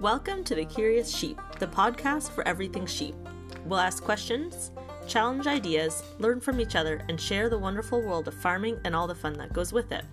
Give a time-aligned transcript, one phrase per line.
[0.00, 3.16] Welcome to The Curious Sheep, the podcast for everything sheep.
[3.64, 4.70] We'll ask questions,
[5.08, 9.08] challenge ideas, learn from each other, and share the wonderful world of farming and all
[9.08, 10.04] the fun that goes with it.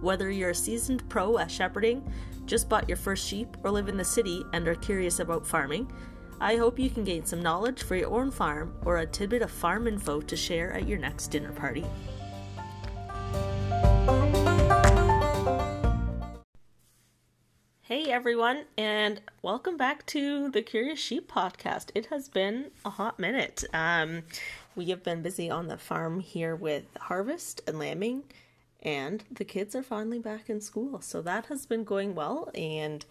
[0.00, 2.12] Whether you're a seasoned pro at shepherding,
[2.44, 5.92] just bought your first sheep, or live in the city and are curious about farming,
[6.40, 9.52] I hope you can gain some knowledge for your own farm or a tidbit of
[9.52, 11.86] farm info to share at your next dinner party.
[17.90, 21.90] Hey everyone, and welcome back to the Curious Sheep podcast.
[21.92, 23.64] It has been a hot minute.
[23.74, 24.22] Um,
[24.76, 28.22] we have been busy on the farm here with harvest and lambing,
[28.80, 31.00] and the kids are finally back in school.
[31.00, 33.04] So that has been going well, and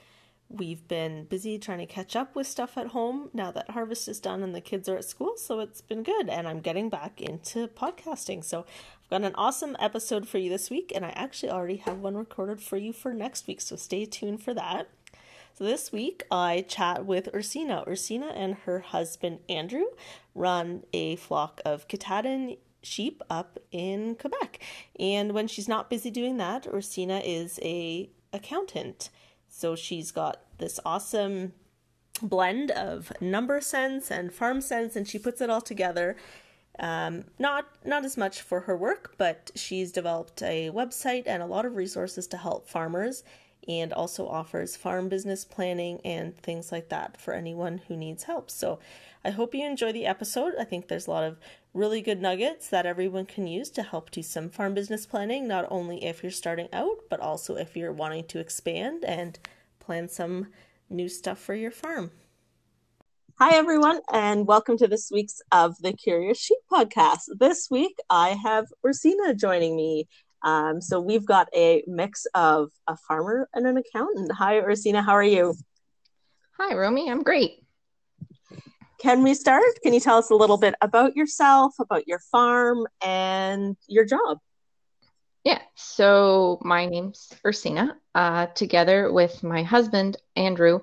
[0.48, 4.22] we've been busy trying to catch up with stuff at home now that harvest is
[4.22, 5.34] done and the kids are at school.
[5.36, 8.46] So it's been good, and I'm getting back into podcasting.
[8.46, 8.66] So
[9.10, 12.62] got an awesome episode for you this week, and I actually already have one recorded
[12.62, 14.90] for you for next week, so stay tuned for that.
[15.54, 17.86] So this week I chat with Ursina.
[17.88, 19.86] Ursina and her husband Andrew
[20.34, 24.60] run a flock of Katahdin sheep up in Quebec.
[24.98, 29.10] And when she's not busy doing that, Ursina is a accountant.
[29.50, 31.54] So she's got this awesome
[32.22, 36.16] blend of number sense and farm sense and she puts it all together
[36.80, 41.48] um, not not as much for her work, but she's developed a website and a
[41.48, 43.24] lot of resources to help farmers,
[43.68, 48.50] and also offers farm business planning and things like that for anyone who needs help.
[48.50, 48.80] So,
[49.24, 50.54] I hope you enjoy the episode.
[50.60, 51.38] I think there's a lot of
[51.74, 55.68] really good nuggets that everyone can use to help do some farm business planning, not
[55.70, 59.38] only if you're starting out, but also if you're wanting to expand and
[59.80, 60.48] plan some
[60.90, 62.12] new stuff for your farm.
[63.42, 67.22] Hi, everyone, and welcome to this week's of the Curious Sheep podcast.
[67.40, 70.10] This week, I have Ursina joining me.
[70.44, 74.34] Um, so we've got a mix of a farmer and an accountant.
[74.34, 75.56] Hi, Ursina, how are you?
[76.58, 77.10] Hi, Romy.
[77.10, 77.64] I'm great.
[79.00, 79.64] Can we start?
[79.84, 84.40] Can you tell us a little bit about yourself, about your farm, and your job?
[85.46, 87.94] Yeah, so my name's Ursina.
[88.14, 90.82] Uh, together with my husband, Andrew,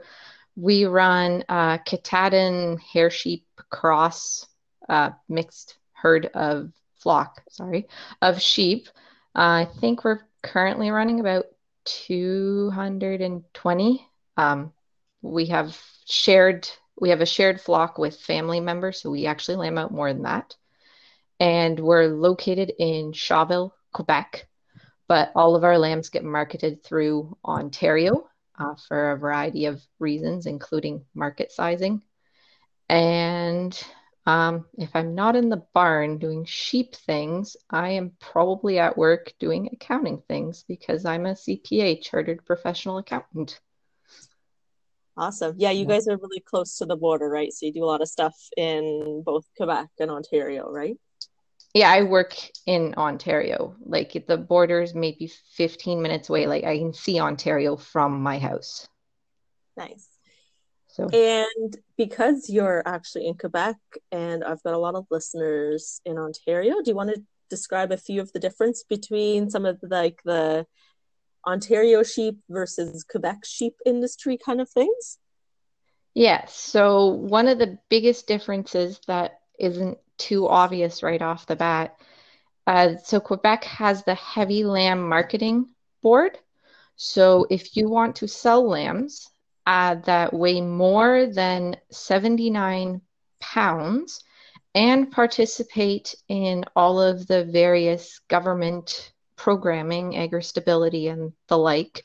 [0.56, 4.44] we run uh, Katahdin hair sheep cross
[4.88, 7.86] uh, mixed herd of flock, sorry,
[8.22, 8.88] of sheep.
[9.34, 11.44] Uh, I think we're currently running about
[11.84, 14.08] 220.
[14.36, 14.72] Um,
[15.22, 16.68] we have shared
[16.98, 20.22] we have a shared flock with family members, so we actually lamb out more than
[20.22, 20.56] that.
[21.38, 24.48] And we're located in Shawville, Quebec,
[25.06, 28.26] but all of our lambs get marketed through Ontario
[28.58, 32.02] uh, for a variety of reasons, including market sizing.
[32.88, 33.78] And
[34.26, 39.32] um, if I'm not in the barn doing sheep things, I am probably at work
[39.38, 43.60] doing accounting things because I'm a CPA, chartered professional accountant.
[45.16, 45.54] Awesome.
[45.56, 47.50] Yeah, you guys are really close to the border, right?
[47.50, 50.96] So you do a lot of stuff in both Quebec and Ontario, right?
[51.74, 53.76] Yeah, I work in Ontario.
[53.84, 56.46] Like the border's maybe 15 minutes away.
[56.46, 58.88] Like I can see Ontario from my house.
[59.76, 60.08] Nice.
[60.88, 63.76] So and because you're actually in Quebec
[64.10, 67.98] and I've got a lot of listeners in Ontario, do you want to describe a
[67.98, 70.66] few of the difference between some of the, like the
[71.46, 75.18] Ontario sheep versus Quebec sheep industry kind of things?
[76.14, 76.46] Yeah.
[76.46, 81.98] So one of the biggest differences that isn't too obvious right off the bat.
[82.66, 85.68] Uh, so Quebec has the heavy lamb marketing
[86.02, 86.38] board.
[86.96, 89.30] So if you want to sell lambs
[89.66, 93.00] uh, that weigh more than 79
[93.40, 94.22] pounds
[94.74, 102.04] and participate in all of the various government programming, AgriStability, and the like,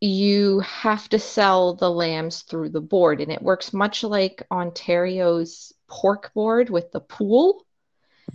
[0.00, 3.20] you have to sell the lambs through the board.
[3.20, 7.64] And it works much like Ontario's pork board with the pool.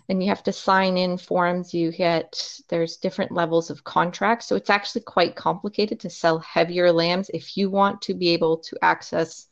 [0.07, 1.73] And you have to sign in forms.
[1.73, 4.47] You get there's different levels of contracts.
[4.47, 8.57] So it's actually quite complicated to sell heavier lambs if you want to be able
[8.57, 9.47] to access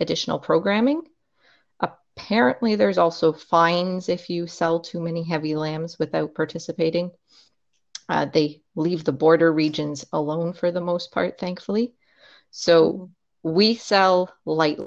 [0.00, 1.02] additional programming.
[1.80, 7.10] Apparently there's also fines if you sell too many heavy lambs without participating.
[8.08, 11.92] Uh, they leave the border regions alone for the most part thankfully.
[12.50, 13.10] So
[13.42, 14.78] we sell light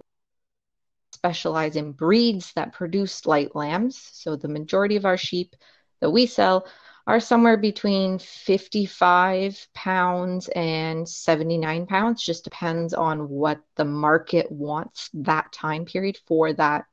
[1.22, 4.10] specialize in breeds that produce light lambs.
[4.14, 5.56] So the majority of our sheep
[6.00, 6.66] that we sell
[7.06, 12.26] are somewhere between 55 pounds and 79 pounds.
[12.26, 16.86] Just depends on what the market wants that time period for that,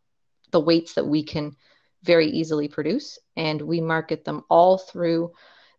[0.51, 1.57] the weights that we can
[2.03, 3.19] very easily produce.
[3.35, 5.33] And we market them all through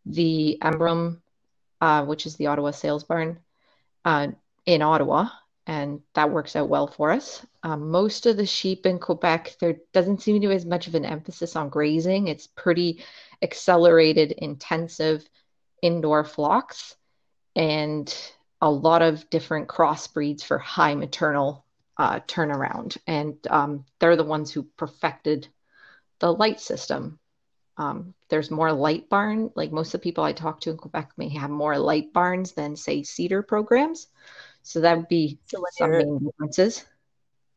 [0.07, 1.22] the Embrun,
[1.81, 3.42] uh, which is the Ottawa Sales Barn
[4.06, 4.30] uh,
[4.66, 5.30] in Ottawa
[5.69, 7.45] and that works out well for us.
[7.62, 10.95] Um, most of the sheep in Quebec, there doesn't seem to be as much of
[10.95, 12.27] an emphasis on grazing.
[12.27, 13.04] It's pretty
[13.44, 15.30] accelerated, intensive
[15.83, 16.95] indoor flocks,
[17.56, 18.12] and
[18.60, 21.63] a lot of different crossbreeds for high maternal
[22.00, 22.98] uh, turnaround.
[23.06, 25.50] And um, they're the ones who perfected
[26.18, 27.19] the light system.
[27.77, 31.12] Um, there's more light barn, like most of the people I talk to in Quebec
[31.16, 34.07] may have more light barns than, say, CIDR programs.
[34.69, 36.86] So that would be so some main differences.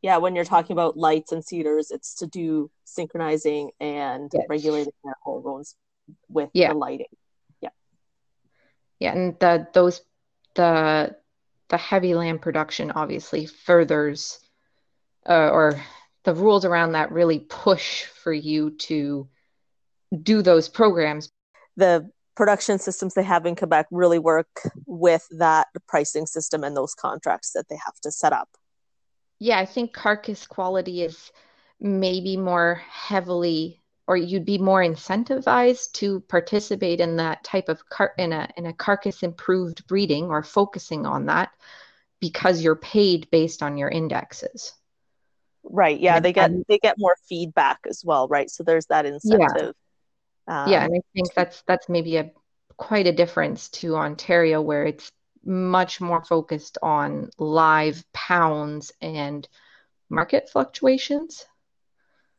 [0.01, 4.45] Yeah, when you're talking about lights and CIDRs, it's to do synchronizing and yes.
[4.49, 5.75] regulating their hormones
[6.27, 6.69] with yeah.
[6.69, 7.15] the lighting.
[7.61, 7.69] Yeah.
[8.99, 10.01] Yeah, and the those
[10.55, 11.15] the
[11.69, 14.39] the heavy lamb production obviously furthers
[15.29, 15.79] uh, or
[16.23, 19.29] the rules around that really push for you to
[20.19, 21.31] do those programs.
[21.77, 26.95] The production systems they have in Quebec really work with that pricing system and those
[26.95, 28.49] contracts that they have to set up.
[29.39, 31.31] Yeah, I think carcass quality is
[31.79, 38.13] maybe more heavily or you'd be more incentivized to participate in that type of car-
[38.17, 41.51] in a in a carcass improved breeding or focusing on that
[42.19, 44.73] because you're paid based on your indexes.
[45.63, 45.99] Right.
[45.99, 48.49] Yeah, they get they get more feedback as well, right?
[48.49, 49.75] So there's that incentive.
[50.47, 52.31] Um, yeah, and I think that's that's maybe a
[52.77, 55.11] quite a difference to Ontario where it's
[55.45, 59.47] much more focused on live pounds and
[60.09, 61.45] market fluctuations.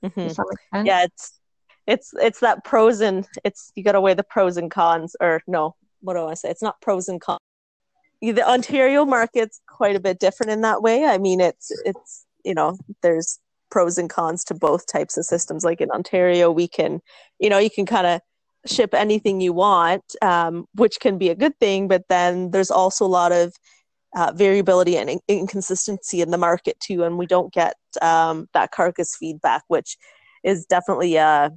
[0.03, 0.87] Mm-hmm.
[0.87, 1.39] Yeah, it's
[1.87, 5.43] it's it's that pros and it's you got to weigh the pros and cons, or
[5.47, 6.51] no, what do I say?
[6.51, 7.41] It's not pros and cons.
[8.21, 11.05] The Ontario market's quite a bit different in that way.
[11.05, 13.39] I mean, it's it's you know there's
[13.75, 15.65] pros and cons to both types of systems.
[15.65, 17.01] Like in Ontario, we can,
[17.41, 18.21] you know, you can kind of
[18.67, 21.89] ship anything you want, um, which can be a good thing.
[21.89, 23.53] But then there's also a lot of
[24.17, 28.71] uh, variability and in- inconsistency in the market too, and we don't get um, that
[28.71, 29.97] carcass feedback, which
[30.45, 31.51] is definitely a,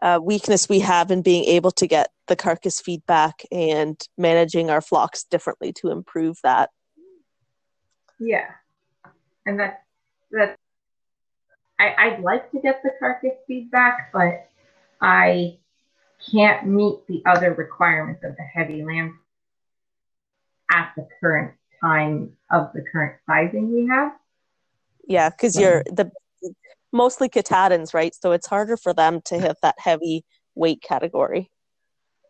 [0.00, 4.80] a, weakness we have in being able to get the carcass feedback and managing our
[4.80, 6.70] flocks differently to improve that.
[8.18, 8.48] Yeah,
[9.44, 9.82] and that
[10.30, 10.56] that
[11.78, 14.48] I, I'd like to get the carcass feedback, but
[15.00, 15.58] I
[16.30, 19.20] can't meet the other requirements of the heavy lamb
[20.70, 24.12] at the current time of the current sizing we have.
[25.06, 26.10] Yeah, because you're the
[26.92, 28.14] mostly Katahdins, right?
[28.14, 31.50] So it's harder for them to hit that heavy weight category.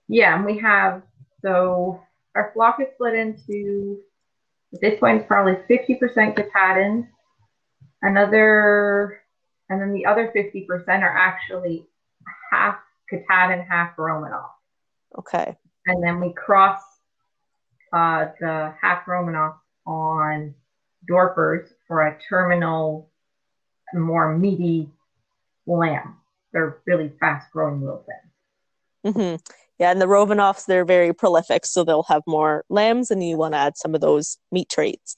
[0.08, 1.02] Yeah, and we have
[1.42, 2.02] so
[2.34, 4.00] our flock is split into
[4.74, 7.06] at this point it's probably 50% Katahdins,
[8.02, 9.22] another
[9.70, 11.87] and then the other 50% are actually
[12.50, 12.76] half
[13.11, 14.49] Katahdin, half Romanov.
[15.19, 15.56] Okay.
[15.87, 16.81] And then we cross
[17.93, 19.56] uh, the half Romanov
[19.87, 20.55] on
[21.09, 23.11] Dorpers for a terminal,
[23.94, 24.91] more meaty
[25.67, 26.17] lamb.
[26.53, 29.15] They're really fast growing little things.
[29.15, 29.37] Mm-hmm.
[29.79, 33.55] Yeah, and the Romanovs, they're very prolific, so they'll have more lambs, and you want
[33.55, 35.17] to add some of those meat traits.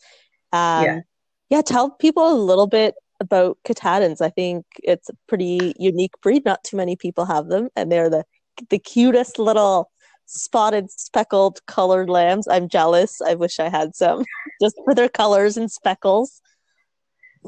[0.53, 1.01] Um, yeah.
[1.49, 4.21] Yeah, tell people a little bit about Katahdins.
[4.21, 6.45] I think it's a pretty unique breed.
[6.45, 8.25] Not too many people have them, and they're the
[8.69, 9.91] the cutest little
[10.27, 12.47] spotted, speckled, colored lambs.
[12.49, 13.21] I'm jealous.
[13.21, 14.25] I wish I had some,
[14.63, 16.41] just for their colors and speckles.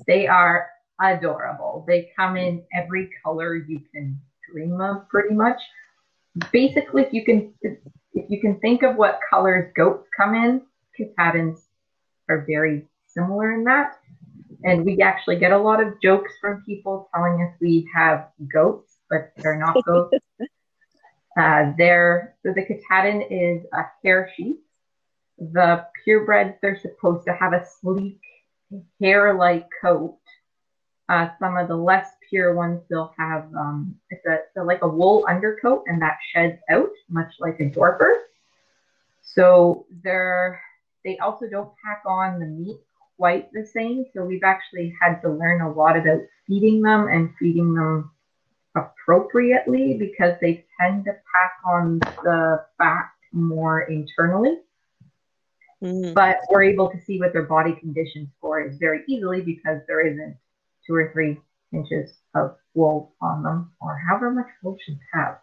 [0.07, 0.69] They are
[1.01, 1.85] adorable.
[1.87, 4.21] They come in every color you can
[4.51, 5.61] dream of, pretty much.
[6.51, 7.53] Basically, if you can
[8.15, 10.63] if you can think of what colors goats come in,
[10.97, 11.67] Katahdins
[12.29, 13.99] are very similar in that.
[14.65, 18.97] And we actually get a lot of jokes from people telling us we have goats,
[19.11, 20.17] but they're not goats.
[21.37, 24.61] uh, they're, so the Katahdin is a hair sheep.
[25.39, 28.21] The purebreds, they're supposed to have a sleek
[29.01, 30.19] hair-like coat.
[31.09, 34.25] Uh, some of the less pure ones, they'll have um, it's
[34.57, 38.15] a like a wool undercoat, and that sheds out, much like a Dorper.
[39.21, 40.61] So they're
[41.05, 42.79] they also don't pack on the meat
[43.19, 44.07] quite the same.
[44.15, 48.11] So we've actually had to learn a lot about feeding them and feeding them
[48.75, 54.59] appropriately because they tend to pack on the fat more internally.
[55.83, 56.15] Mm-hmm.
[56.15, 60.07] But we're able to see what their body condition score is very easily because there
[60.07, 60.37] isn't
[60.87, 61.41] two or three
[61.73, 65.39] inches of wool on them or however much wool should have.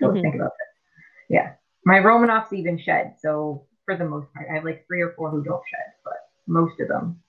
[0.00, 0.20] So mm-hmm.
[0.20, 1.34] think about that.
[1.34, 1.52] Yeah.
[1.84, 3.16] My Romanovs even shed.
[3.20, 6.23] So for the most part, I have like three or four who don't shed, but
[6.46, 7.20] most of them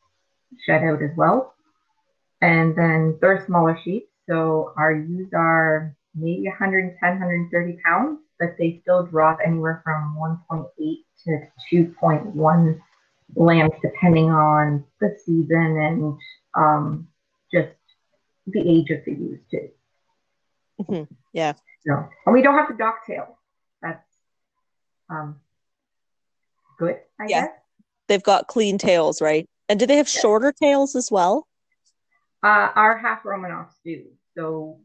[0.65, 1.53] shed out as well.
[2.41, 8.79] And then they're smaller sheep, so our ewes are maybe 110, 130 pounds, but they
[8.81, 10.67] still drop anywhere from 1.8
[11.25, 12.81] to 2.1
[13.35, 16.17] lambs depending on the season and
[16.53, 17.07] um,
[17.51, 17.73] just
[18.47, 19.69] the age of the ewes too.
[20.81, 21.13] Mm-hmm.
[21.33, 21.53] Yeah.
[21.85, 23.37] No, and we don't have the dock tail.
[23.81, 24.03] That's
[25.09, 25.39] um,
[26.79, 27.41] good, I yeah.
[27.41, 27.49] guess.
[28.07, 29.47] They've got clean tails, right?
[29.67, 31.47] And do they have shorter tails as well?
[32.43, 34.05] Uh, our half Romanovs do.
[34.37, 34.79] So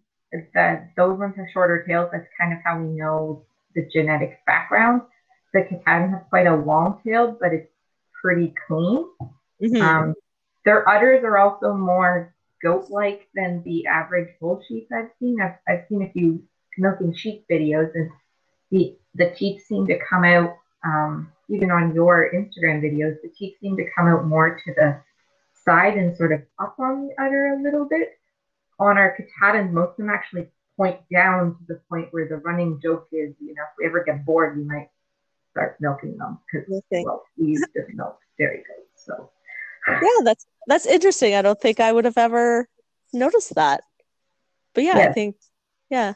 [0.55, 2.09] that those ones have shorter tails.
[2.13, 5.03] That's kind of how we know the genetic background.
[5.53, 7.71] The Katahdin has quite a long tail, but it's
[8.23, 9.05] pretty clean.
[9.63, 9.83] Mm-hmm.
[9.83, 10.15] Um,
[10.65, 15.41] their udders are also more goat-like than the average bull sheep I've seen.
[15.41, 16.43] I've, I've seen a few
[16.79, 18.11] milking sheep videos, and
[18.71, 20.57] the the teeth seem to come out.
[20.85, 25.01] Um, even on your Instagram videos, the teeth seem to come out more to the
[25.65, 28.19] side and sort of up on the udder a little bit.
[28.79, 32.81] On our Katahdins, most of them actually point down to the point where the running
[32.83, 34.89] joke is, you know, if we ever get bored, we might
[35.51, 37.05] start milking them because okay.
[37.05, 39.05] well, we used to milk dairy goats.
[39.05, 39.31] So
[39.87, 41.35] yeah, that's that's interesting.
[41.35, 42.69] I don't think I would have ever
[43.13, 43.83] noticed that.
[44.75, 45.11] But yeah, yes.
[45.11, 45.37] I think
[45.91, 46.15] yeah.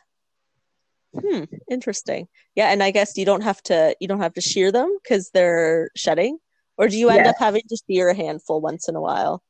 [1.20, 2.28] Hmm, interesting.
[2.54, 5.30] Yeah, and I guess you don't have to you don't have to shear them because
[5.30, 6.38] they're shedding,
[6.76, 7.28] or do you end yes.
[7.28, 9.42] up having to shear a handful once in a while?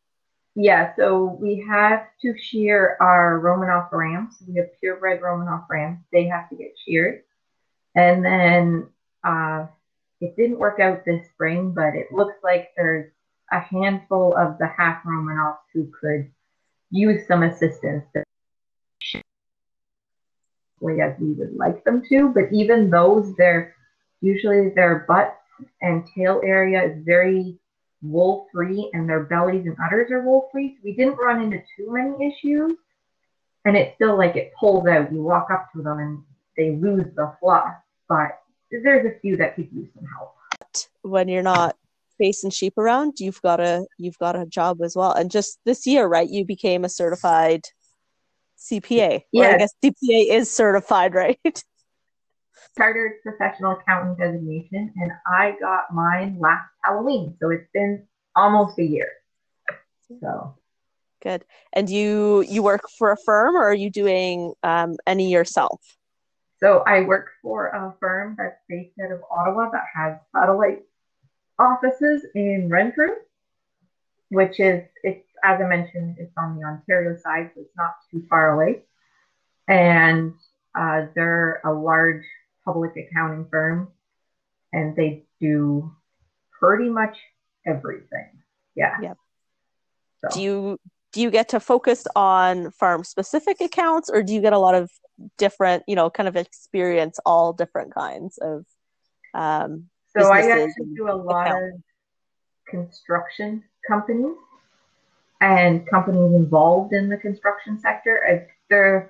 [0.55, 4.35] Yeah, so we have to shear our Romanov rams.
[4.47, 5.99] We have purebred Romanov rams.
[6.13, 7.23] They have to get sheared,
[7.95, 8.89] and then
[9.25, 9.67] uh,
[10.21, 13.11] it didn't work out this spring, but it looks like there's
[13.53, 16.31] a handful of the half Romanovs who could
[16.91, 18.05] use some assistance
[20.93, 22.29] as we would like them to.
[22.29, 23.75] But even those, they're
[24.21, 25.37] usually their butt
[25.81, 27.59] and tail area is very
[28.03, 30.77] wool free and their bellies and udders are wool free.
[30.77, 32.73] So we didn't run into too many issues.
[33.65, 35.13] And it's still like it pulls out.
[35.13, 36.23] You walk up to them and
[36.57, 37.75] they lose the fluff.
[38.09, 38.39] But
[38.71, 40.35] there's a few that could use some help.
[41.03, 41.77] When you're not
[42.19, 45.13] facing sheep around, you've got a you've got a job as well.
[45.13, 47.63] And just this year, right, you became a certified
[48.71, 49.23] CPA.
[49.33, 51.39] Yeah, I guess CPA is certified, right?
[52.77, 57.37] Chartered professional accountant designation, and I got mine last Halloween.
[57.41, 59.13] So it's been almost a year.
[60.21, 60.57] So
[61.23, 61.45] good.
[61.73, 65.81] And you you work for a firm, or are you doing um, any yourself?
[66.61, 70.83] So I work for a firm that's based out of Ottawa that has satellite
[71.59, 73.11] offices in Renfrew,
[74.31, 78.25] which is it's as I mentioned, it's on the Ontario side, so it's not too
[78.31, 78.83] far away.
[79.69, 80.33] And
[80.75, 82.25] uh, they're a large
[82.65, 83.89] public accounting firm,
[84.73, 85.95] and they do
[86.59, 87.19] pretty much
[87.67, 88.31] everything.
[88.75, 88.97] Yeah.
[89.03, 89.19] Yep.
[90.23, 90.29] So.
[90.35, 90.79] Do you
[91.13, 94.75] do you get to focus on farm specific accounts, or do you get a lot
[94.75, 94.91] of
[95.37, 98.65] different, you know, kind of experience all different kinds of?
[99.35, 101.77] Um, so I actually do a lot accounts.
[101.77, 101.83] of
[102.71, 104.37] construction companies
[105.41, 108.49] and companies involved in the construction sector.
[108.71, 109.09] The,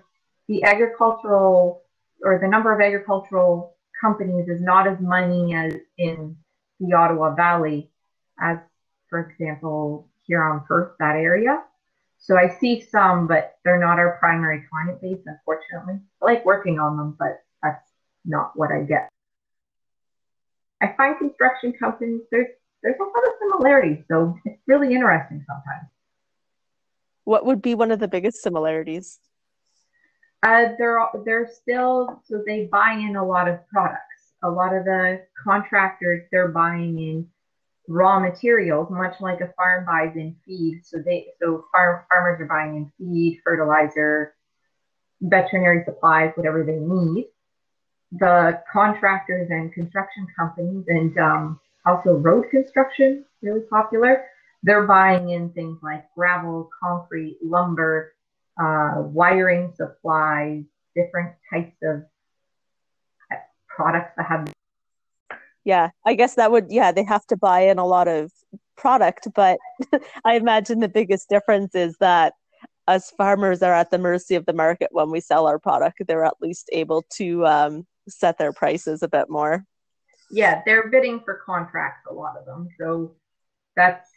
[0.49, 1.83] the agricultural
[2.23, 6.37] or the number of agricultural companies is not as many as in
[6.81, 7.91] the Ottawa Valley
[8.41, 8.59] as,
[9.09, 11.63] for example, here on Perth, that area.
[12.19, 16.01] So I see some, but they're not our primary client base, unfortunately.
[16.23, 17.87] I like working on them, but that's
[18.25, 19.11] not what I get.
[20.81, 22.49] I find construction companies, there's,
[22.83, 25.89] there's a lot of similarities, so it's really interesting sometimes.
[27.25, 29.19] What would be one of the biggest similarities?
[30.43, 34.01] Uh, they're they're still so they buy in a lot of products.
[34.43, 37.27] A lot of the contractors they're buying in
[37.89, 40.83] raw materials, much like a farm buys in feed.
[40.85, 44.35] So they so farm farmers are buying in feed, fertilizer,
[45.23, 47.29] veterinary supplies, whatever they need.
[48.13, 54.27] The contractors and construction companies and um, also road construction really popular
[54.65, 58.15] they're buying in things like gravel, concrete, lumber,
[58.59, 60.65] uh, wiring supplies,
[60.97, 62.03] different types of
[63.69, 64.53] products that have.
[65.65, 68.33] Yeah, I guess that would, yeah, they have to buy in a lot of
[68.77, 69.59] product, but
[70.25, 72.33] I imagine the biggest difference is that
[72.87, 76.03] us farmers are at the mercy of the market when we sell our product.
[76.07, 79.65] They're at least able to um, set their prices a bit more.
[80.31, 82.69] Yeah, they're bidding for contracts, a lot of them.
[82.79, 83.15] So
[83.77, 84.09] that's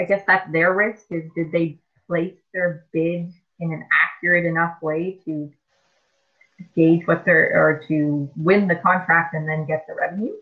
[0.00, 3.30] I guess that's their risk is did they place their bid
[3.60, 5.52] in an accurate enough way to
[6.74, 10.32] gauge what they're or to win the contract and then get the revenue.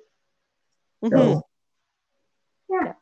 [1.04, 1.16] Mm-hmm.
[1.16, 1.42] So
[2.70, 2.92] yeah.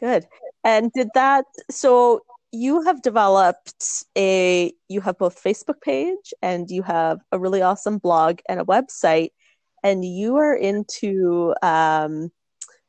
[0.00, 0.26] Good.
[0.64, 6.82] And did that so you have developed a you have both Facebook page and you
[6.82, 9.30] have a really awesome blog and a website
[9.82, 12.30] and you are into um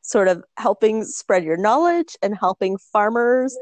[0.05, 3.57] sort of helping spread your knowledge and helping farmers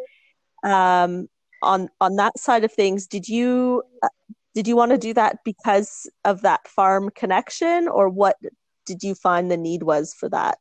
[0.63, 1.27] um,
[1.61, 3.07] on on that side of things.
[3.07, 4.09] Did you uh,
[4.53, 8.37] did you want to do that because of that farm connection, or what
[8.85, 10.57] did you find the need was for that?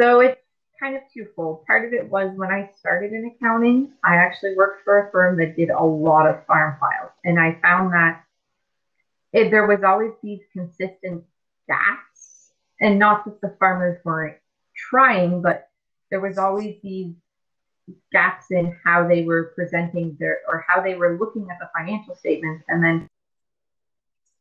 [0.00, 0.40] So it's
[0.80, 1.66] kind of twofold.
[1.66, 5.36] Part of it was when I started in accounting, I actually worked for a firm
[5.38, 8.24] that did a lot of farm files, and I found that
[9.32, 11.24] it, there was always these consistent
[11.66, 14.36] gaps, and not that the farmers weren't
[14.90, 15.68] trying, but
[16.10, 17.12] there was always these
[18.12, 22.14] gaps in how they were presenting their or how they were looking at the financial
[22.14, 23.08] statements, and then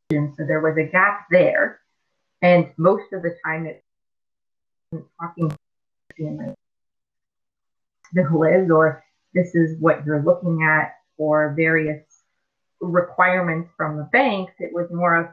[0.09, 1.81] so there was a gap there,
[2.41, 3.83] and most of the time it
[5.19, 5.51] talking
[6.19, 6.55] like
[8.13, 8.25] this
[8.71, 9.03] or
[9.33, 12.03] this is what you're looking at for various
[12.79, 14.53] requirements from the banks.
[14.59, 15.27] It was more of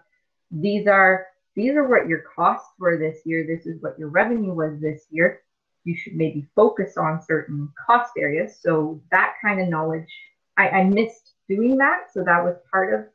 [0.50, 3.46] these are these are what your costs were this year.
[3.46, 5.42] This is what your revenue was this year.
[5.84, 8.58] You should maybe focus on certain cost areas.
[8.60, 10.08] So that kind of knowledge,
[10.56, 12.12] I, I missed doing that.
[12.12, 13.06] So that was part of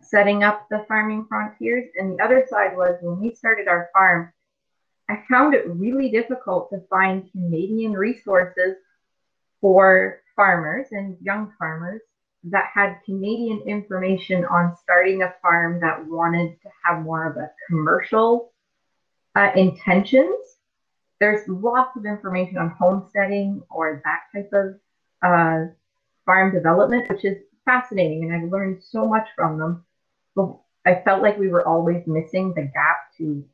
[0.00, 1.90] setting up the farming frontiers.
[1.96, 4.32] And the other side was when we started our farm,
[5.08, 8.76] I found it really difficult to find Canadian resources
[9.60, 12.00] for farmers and young farmers
[12.50, 17.50] that had Canadian information on starting a farm that wanted to have more of a
[17.68, 18.52] commercial
[19.34, 20.58] uh, intentions.
[21.18, 24.74] There's lots of information on homesteading or that type of
[25.22, 25.72] uh,
[26.24, 29.84] farm development, which is fascinating, and I've learned so much from them.
[30.34, 33.44] But I felt like we were always missing the gap to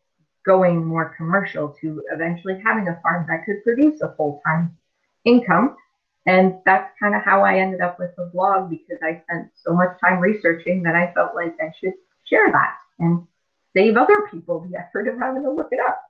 [0.44, 4.76] going more commercial to eventually having a farm that could produce a full time
[5.24, 5.76] income.
[6.26, 9.74] And that's kind of how I ended up with the blog because I spent so
[9.74, 13.26] much time researching that I felt like I should share that and
[13.74, 16.00] save other people the effort of having to look it up.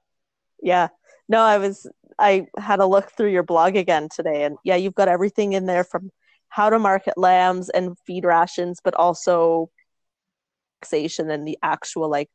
[0.61, 0.89] Yeah.
[1.29, 1.87] No, I was
[2.19, 5.65] I had a look through your blog again today and yeah, you've got everything in
[5.65, 6.11] there from
[6.49, 9.71] how to market lambs and feed rations, but also
[10.83, 12.29] taxation and the actual like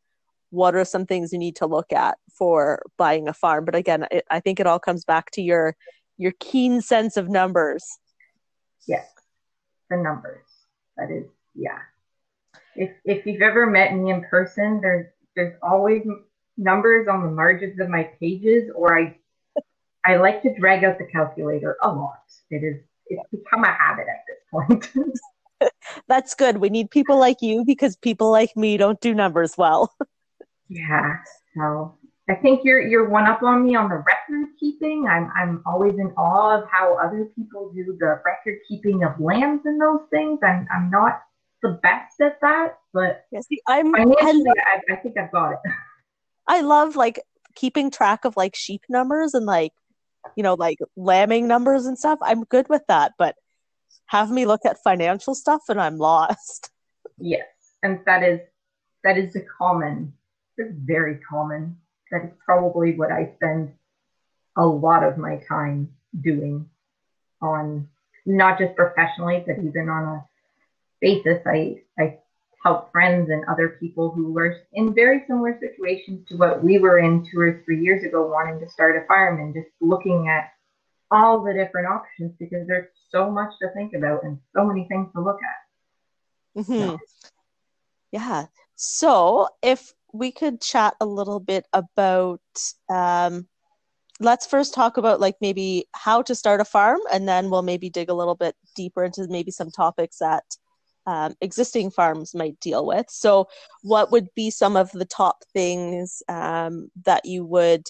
[0.49, 4.07] what are some things you need to look at for buying a farm but again
[4.09, 5.75] it, i think it all comes back to your
[6.17, 7.85] your keen sense of numbers.
[8.87, 9.07] Yes
[9.89, 10.45] the numbers.
[10.97, 11.25] That is
[11.55, 11.79] yeah.
[12.75, 16.03] If if you've ever met me in person there's there's always
[16.57, 19.15] numbers on the margins of my pages or i
[20.05, 22.23] i like to drag out the calculator a lot.
[22.49, 25.71] It is it's become a habit at this point.
[26.07, 26.57] That's good.
[26.57, 29.93] We need people like you because people like me don't do numbers well.
[30.69, 31.19] Yeah.
[31.55, 31.96] So
[32.29, 35.07] I think you're you're one up on me on the record keeping.
[35.07, 39.61] I'm I'm always in awe of how other people do the record keeping of lambs
[39.65, 40.39] and those things.
[40.43, 41.21] I'm I'm not
[41.63, 45.59] the best at that, but yeah, see, I'm financially, I, I think I've got it.
[46.47, 47.21] I love like
[47.55, 49.73] keeping track of like sheep numbers and like
[50.35, 52.19] you know like lambing numbers and stuff.
[52.21, 53.35] I'm good with that, but
[54.07, 56.71] have me look at financial stuff and I'm lost.
[57.19, 57.47] Yes,
[57.81, 58.39] and that is
[59.03, 60.13] that is a common
[60.57, 61.77] it's very common.
[62.11, 63.73] That is probably what I spend
[64.55, 65.89] a lot of my time
[66.21, 66.69] doing
[67.41, 67.87] on
[68.25, 70.25] not just professionally, but even on a
[70.99, 71.39] basis.
[71.45, 72.17] I, I
[72.63, 76.99] help friends and other people who were in very similar situations to what we were
[76.99, 80.51] in two or three years ago, wanting to start a farm and just looking at
[81.09, 85.07] all the different options because there's so much to think about and so many things
[85.13, 86.61] to look at.
[86.63, 86.95] Mm-hmm.
[88.11, 88.47] Yeah.
[88.75, 92.41] So if we could chat a little bit about
[92.89, 93.47] um,
[94.19, 97.89] let's first talk about like maybe how to start a farm and then we'll maybe
[97.89, 100.43] dig a little bit deeper into maybe some topics that
[101.05, 103.05] um, existing farms might deal with.
[103.09, 103.47] So
[103.81, 107.83] what would be some of the top things um, that you would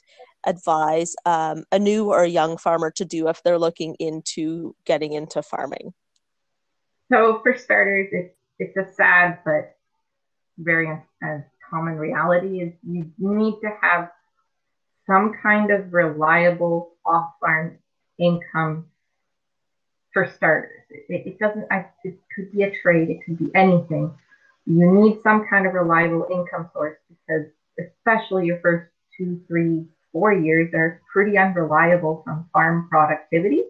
[0.46, 5.14] advise um, a new or a young farmer to do if they're looking into getting
[5.14, 5.94] into farming?
[7.12, 9.78] So for starters it's it's a sad but
[10.58, 10.90] very
[11.24, 11.38] uh,
[11.70, 14.10] common reality is you need to have
[15.06, 17.78] some kind of reliable off farm
[18.20, 18.86] income
[20.14, 20.84] for starters.
[20.90, 24.14] It, it doesn't, I, it could be a trade, it could be anything.
[24.66, 27.48] You need some kind of reliable income source because,
[27.80, 33.64] especially your first two, three, four years are pretty unreliable from farm productivity.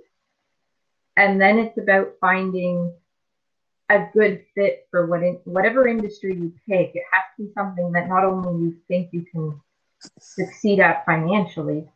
[1.16, 2.94] And then it's about finding
[3.90, 6.92] a good fit for what in, whatever industry you pick.
[6.96, 9.60] It has to be something that not only you think you can
[10.20, 11.88] succeed at financially,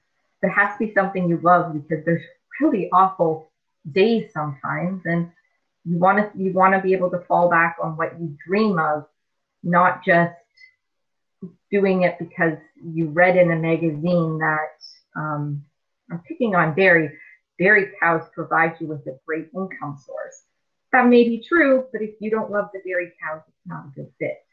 [0.42, 2.24] but it has to be something you love because there's
[2.60, 3.52] really awful
[3.92, 5.32] days sometimes, and
[5.86, 8.80] you want to you want to be able to fall back on what you dream
[8.80, 9.06] of,
[9.64, 10.34] not just
[11.72, 14.78] doing it because you read in a magazine that
[15.16, 15.64] um,
[16.10, 17.18] I'm picking on dairy.
[17.60, 20.44] Dairy cows provide you with a great income source.
[20.92, 23.90] That may be true, but if you don't love the dairy cows, it's not a
[23.96, 24.44] good fit.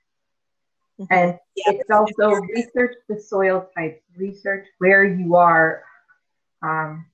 [1.00, 1.12] Mm-hmm.
[1.12, 5.82] And yeah, it's also research the soil types, research where you are.
[6.62, 7.06] Um,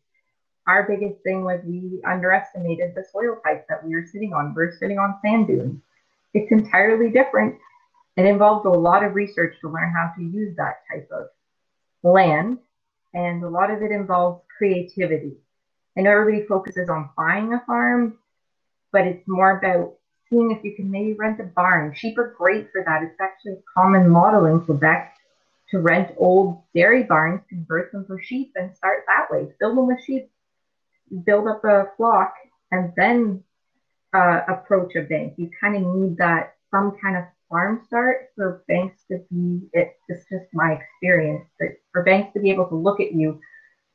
[0.67, 4.55] our biggest thing was we underestimated the soil types that we were sitting on.
[4.55, 5.81] We're sitting on sand dunes.
[6.33, 7.57] It's entirely different.
[8.17, 11.29] It involves a lot of research to learn how to use that type of
[12.03, 12.59] land,
[13.13, 15.35] and a lot of it involves creativity.
[15.97, 18.19] And everybody focuses on buying a farm,
[18.95, 19.93] but it's more about
[20.31, 21.93] seeing if you can maybe rent a barn.
[21.95, 23.03] Sheep are great for that.
[23.03, 25.13] It's actually a common model in Quebec
[25.71, 29.49] to rent old dairy barns, convert them for sheep, and start that way.
[29.59, 30.31] Fill them with sheep,
[31.27, 32.33] build up a flock,
[32.71, 33.43] and then
[34.15, 35.35] uh, approach a bank.
[35.37, 39.67] You kind of need that some kind of farm start for banks to be.
[39.73, 43.41] It, it's just my experience that for banks to be able to look at you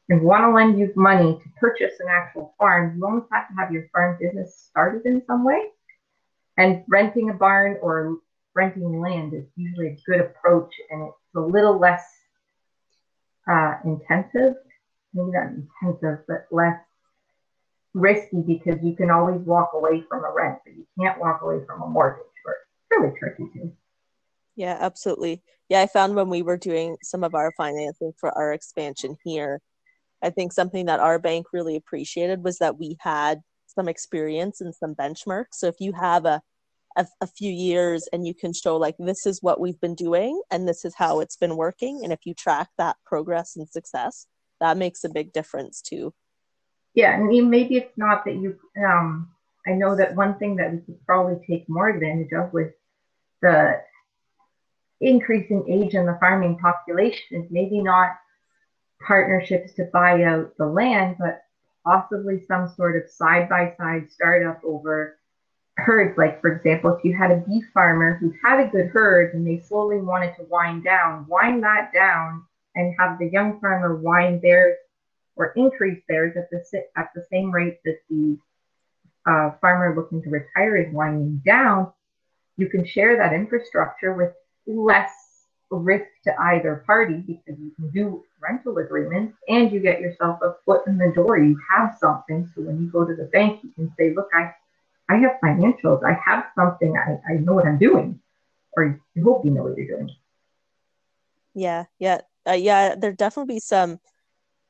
[0.10, 3.54] and want to lend you money to purchase an actual farm, you almost have to
[3.56, 5.68] have your farm business started in some way.
[6.58, 8.18] And renting a barn or
[8.56, 12.04] renting land is usually a good approach, and it's a little less
[13.50, 14.56] uh, intensive,
[15.14, 15.52] maybe not
[15.84, 16.80] intensive, but less
[17.94, 21.60] risky because you can always walk away from a rent, but you can't walk away
[21.66, 22.26] from a mortgage.
[22.46, 23.72] Or it's really tricky too.
[24.56, 25.42] Yeah, absolutely.
[25.70, 29.62] Yeah, I found when we were doing some of our financing for our expansion here,
[30.22, 34.74] I think something that our bank really appreciated was that we had some experience and
[34.76, 35.54] some benchmarks.
[35.54, 36.42] So if you have a
[36.98, 40.42] a, a, few years and you can show like this is what we've been doing
[40.52, 44.26] and this is how it's been working and if you track that progress and success
[44.60, 46.14] that makes a big difference too
[46.94, 49.30] yeah i mean maybe it's not that you um
[49.68, 52.74] i know that one thing that we could probably take more advantage of with
[53.42, 53.80] the
[55.00, 58.12] increasing age in the farming population is maybe not
[59.06, 61.44] partnerships to buy out the land but
[61.86, 65.18] possibly some sort of side by side startup over
[65.78, 66.18] herds.
[66.18, 69.48] Like, for example, if you had a beef farmer who had a good herd and
[69.48, 72.44] they slowly wanted to wind down, wind that down
[72.76, 74.78] and have the young farmer wind theirs
[75.36, 78.38] or increase theirs at the, at the same rate that the
[79.26, 81.92] uh, farmer looking to retire is winding down,
[82.58, 84.34] you can share that infrastructure with
[84.68, 85.12] less
[85.78, 90.56] risk to either party because you can do rental agreements and you get yourself a
[90.66, 91.38] foot in the door.
[91.38, 92.50] You have something.
[92.56, 94.54] So when you go to the bank, you can say, look, I
[95.10, 96.04] I have financials.
[96.04, 96.96] I have something.
[96.96, 98.20] I, I know what I'm doing,
[98.78, 100.12] or you hope you know what you're doing.
[101.56, 102.96] Yeah, yeah, uh, yeah.
[102.96, 104.00] There definitely be some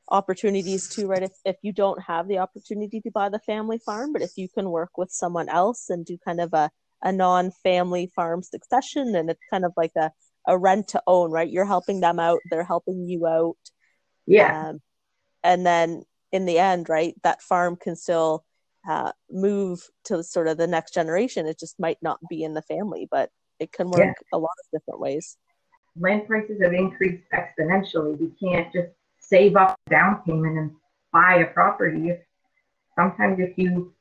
[0.08, 1.22] opportunities too, right?
[1.22, 4.48] If if you don't have the opportunity to buy the family farm, but if you
[4.48, 6.70] can work with someone else and do kind of a
[7.02, 10.10] a non-family farm succession, and it's kind of like a
[10.46, 11.50] a rent to own, right?
[11.50, 13.56] You're helping them out, they're helping you out.
[14.26, 14.68] Yeah.
[14.68, 14.80] Um,
[15.42, 18.44] and then in the end, right, that farm can still
[18.88, 21.46] uh, move to sort of the next generation.
[21.46, 24.12] It just might not be in the family, but it can work yeah.
[24.32, 25.36] a lot of different ways.
[25.98, 28.18] Land prices have increased exponentially.
[28.18, 30.70] We can't just save up down payment and
[31.12, 32.10] buy a property.
[32.10, 32.20] If,
[32.96, 33.92] sometimes if you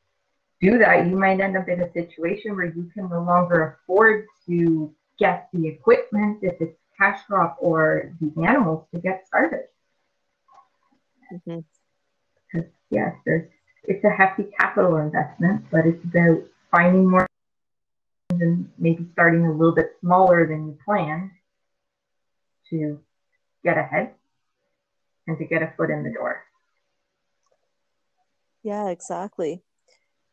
[0.62, 4.26] do that, you might end up in a situation where you can no longer afford
[4.46, 9.66] to get the equipment, if it's cash crop or the animals to get started.
[11.34, 12.60] Mm-hmm.
[12.90, 13.50] Yes, there's
[13.84, 17.28] it's a hefty capital investment, but it's about finding more
[18.32, 21.32] and maybe starting a little bit smaller than you planned
[22.70, 23.00] to
[23.64, 24.14] get ahead
[25.28, 26.44] and to get a foot in the door.
[28.64, 29.64] Yeah, exactly.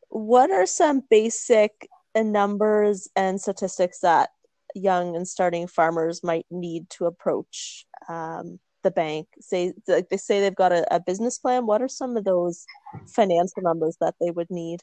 [0.08, 4.30] What are some basic numbers and statistics that
[4.76, 9.26] young and starting farmers might need to approach um, the bank.
[9.40, 11.66] Say like they say they've got a, a business plan.
[11.66, 12.66] What are some of those
[13.08, 14.80] financial numbers that they would need?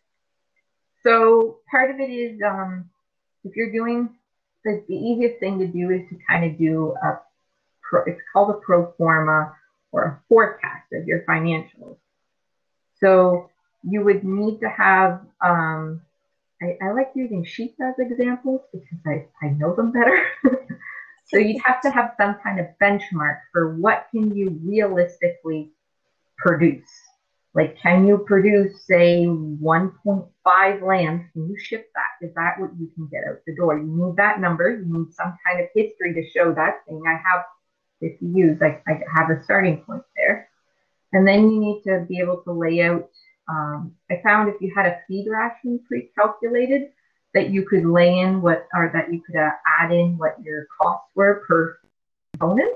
[1.03, 2.89] So part of it is um,
[3.43, 4.09] if you're doing
[4.63, 7.19] the, the easiest thing to do is to kind of do a
[7.81, 9.53] pro, it's called a pro forma
[9.91, 11.97] or a forecast of your financials.
[12.99, 13.49] So
[13.83, 16.01] you would need to have um,
[16.63, 20.23] I, I, like using sheep as examples because I, I know them better
[21.33, 25.71] So you'd have to have some kind of benchmark for what can you realistically
[26.37, 26.89] produce.
[27.55, 31.25] Like, can you produce, say, 1.5 lambs?
[31.33, 32.25] Can you ship that?
[32.27, 33.77] Is that what you can get out the door?
[33.77, 34.69] You need that number.
[34.69, 37.01] You need some kind of history to show that thing.
[37.07, 37.45] I have,
[38.01, 40.49] if you use, I, I have a starting point there.
[41.13, 43.09] And then you need to be able to lay out.
[43.47, 46.91] Um, I found if you had a feed ration pre-calculated,
[47.33, 50.67] that you could lay in what, or that you could uh, add in what your
[50.79, 51.79] costs were per
[52.33, 52.73] component.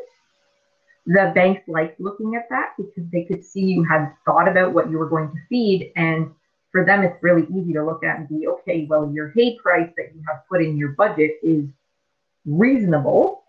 [1.06, 4.90] the banks liked looking at that because they could see you had thought about what
[4.90, 5.92] you were going to feed.
[5.96, 6.32] And
[6.72, 9.90] for them, it's really easy to look at and be, okay, well, your hay price
[9.96, 11.66] that you have put in your budget is
[12.46, 13.44] reasonable.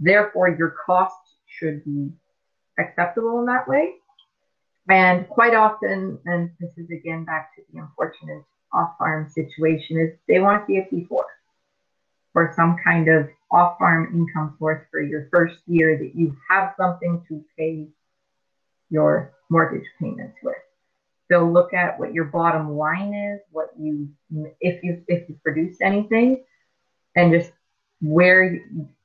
[0.00, 2.10] Therefore, your cost should be
[2.78, 3.94] acceptable in that way.
[4.88, 10.10] And quite often, and this is again back to the unfortunate off farm situation, is
[10.28, 11.22] they want to see a T4
[12.34, 16.74] or some kind of off farm income source for your first year that you have
[16.78, 17.88] something to pay
[18.90, 20.54] your mortgage payments with.
[21.28, 24.08] They'll look at what your bottom line is, what you
[24.60, 26.44] if you if you produce anything,
[27.16, 27.50] and just
[28.00, 28.60] where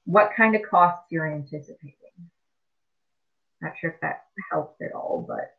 [0.06, 1.96] what kind of costs you're anticipating.
[3.62, 5.56] Not sure if that helps at all, but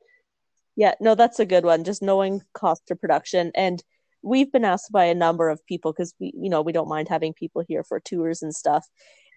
[0.77, 1.85] yeah, no, that's a good one.
[1.85, 3.53] Just knowing cost of production.
[3.55, 3.83] And
[4.23, 7.09] we've been asked by a number of people because we, you know, we don't mind
[7.09, 8.87] having people here for tours and stuff.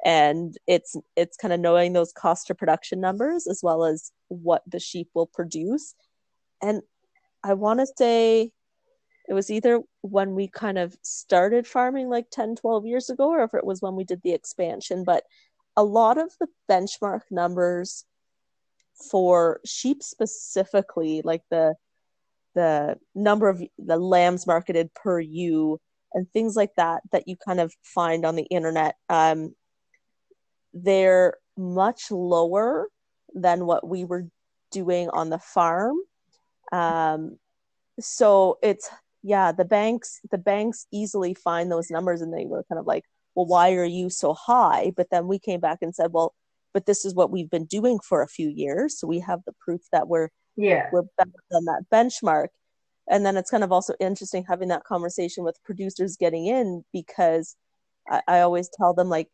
[0.03, 4.61] And it's it's kind of knowing those cost of production numbers as well as what
[4.67, 5.95] the sheep will produce.
[6.61, 6.81] And
[7.43, 8.51] I want to say
[9.27, 13.43] it was either when we kind of started farming like 10, 12 years ago, or
[13.43, 15.03] if it was when we did the expansion.
[15.03, 15.23] But
[15.75, 18.05] a lot of the benchmark numbers
[19.11, 21.75] for sheep specifically, like the
[22.53, 25.77] the number of the lambs marketed per ewe
[26.13, 29.53] and things like that that you kind of find on the internet um,
[30.73, 32.89] they're much lower
[33.33, 34.27] than what we were
[34.71, 35.97] doing on the farm.
[36.71, 37.37] Um,
[37.99, 38.89] so it's
[39.23, 43.03] yeah the banks the banks easily find those numbers and they were kind of like
[43.33, 44.91] well why are you so high?
[44.95, 46.33] But then we came back and said well
[46.75, 49.53] but this is what we've been doing for a few years so we have the
[49.59, 50.89] proof that we're yeah.
[50.91, 52.47] we're better than that benchmark.
[53.07, 57.55] And then it's kind of also interesting having that conversation with producers getting in because
[58.09, 59.29] I, I always tell them like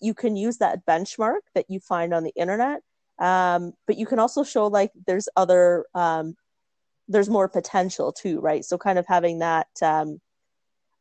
[0.00, 2.80] you can use that benchmark that you find on the internet
[3.18, 6.34] um, but you can also show like there's other um,
[7.08, 8.64] there's more potential too right?
[8.64, 10.20] So kind of having that um,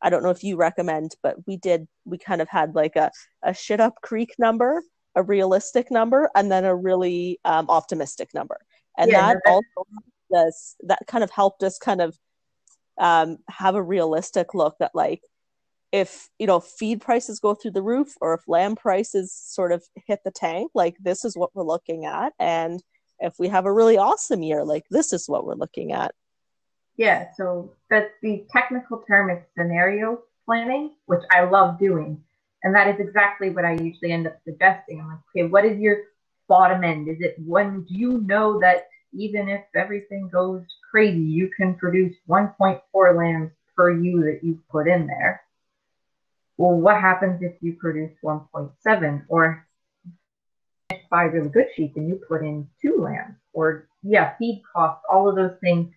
[0.01, 3.11] i don't know if you recommend but we did we kind of had like a,
[3.43, 4.81] a shit up creek number
[5.19, 8.57] a realistic number and then a really um, optimistic number.
[8.97, 9.87] And yeah, that also
[10.31, 12.17] does that kind of helped us kind of
[12.97, 15.21] um, have a realistic look that like
[15.91, 19.83] if you know feed prices go through the roof or if lamb prices sort of
[20.07, 22.31] hit the tank like this is what we're looking at.
[22.39, 22.81] And
[23.19, 26.13] if we have a really awesome year like this is what we're looking at.
[26.95, 32.21] Yeah so that's the technical term is scenario planning which i love doing
[32.63, 34.99] and that is exactly what I usually end up suggesting.
[34.99, 35.97] I'm like, okay, what is your
[36.47, 37.07] bottom end?
[37.07, 42.15] Is it when do you know that even if everything goes crazy, you can produce
[42.27, 45.41] 1.4 lambs per ewe that you've put in there?
[46.57, 49.65] Well, what happens if you produce 1.7 or
[51.09, 53.37] five really good sheep and you put in two lambs?
[53.53, 55.93] Or, yeah, feed costs, all of those things.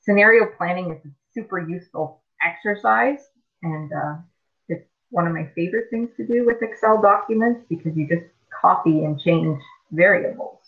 [0.00, 3.28] Scenario planning is a super useful exercise.
[3.62, 4.14] And uh,
[5.12, 9.20] one of my favorite things to do with Excel documents because you just copy and
[9.20, 9.60] change
[9.92, 10.58] variables.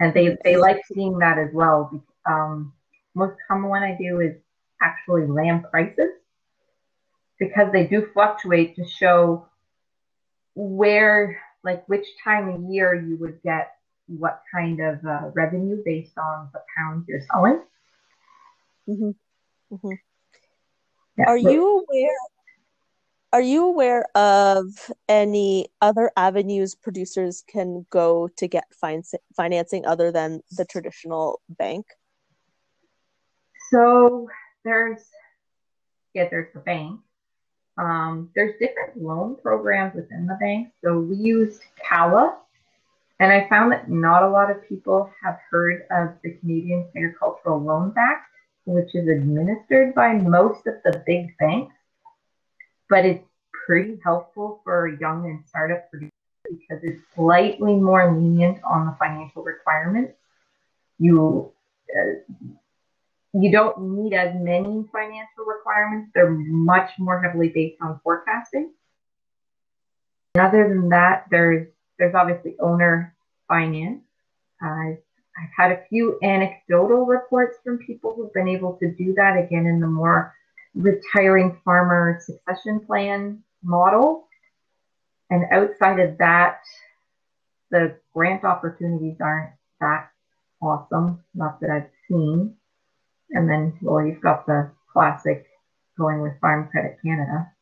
[0.00, 2.02] And they, they like seeing that as well.
[2.24, 2.72] Um,
[3.14, 4.36] most common one I do is
[4.80, 6.12] actually lamb prices
[7.40, 9.46] because they do fluctuate to show
[10.54, 13.72] where, like which time of year you would get
[14.06, 17.60] what kind of uh, revenue based on the pounds you're selling.
[18.88, 19.74] Mm-hmm.
[19.74, 19.92] Mm-hmm.
[21.18, 22.16] Yeah, Are you aware
[23.32, 24.64] are you aware of
[25.08, 29.02] any other avenues producers can go to get fin-
[29.36, 31.86] financing other than the traditional bank?
[33.70, 34.28] So
[34.64, 35.02] there's
[36.14, 37.00] yeah, there's the bank.
[37.76, 40.70] Um, there's different loan programs within the bank.
[40.82, 42.36] So we used CALA,
[43.20, 47.60] and I found that not a lot of people have heard of the Canadian Agricultural
[47.60, 48.30] Loans Act,
[48.64, 51.74] which is administered by most of the big banks
[52.88, 53.24] but it's
[53.66, 56.12] pretty helpful for young and startup producers
[56.44, 60.14] because it's slightly more lenient on the financial requirements.
[60.98, 61.52] You
[61.94, 62.34] uh,
[63.34, 66.10] you don't need as many financial requirements.
[66.14, 68.72] They're much more heavily based on forecasting.
[70.34, 73.14] And other than that, there's there's obviously owner
[73.48, 74.02] finance.
[74.62, 74.94] Uh,
[75.38, 79.66] I've had a few anecdotal reports from people who've been able to do that again
[79.66, 80.34] in the more
[80.78, 84.28] retiring farmer succession plan model.
[85.30, 86.60] And outside of that,
[87.70, 90.10] the grant opportunities aren't that
[90.62, 92.54] awesome, not that I've seen.
[93.30, 95.46] And then, well, you've got the classic
[95.98, 97.52] going with Farm Credit Canada.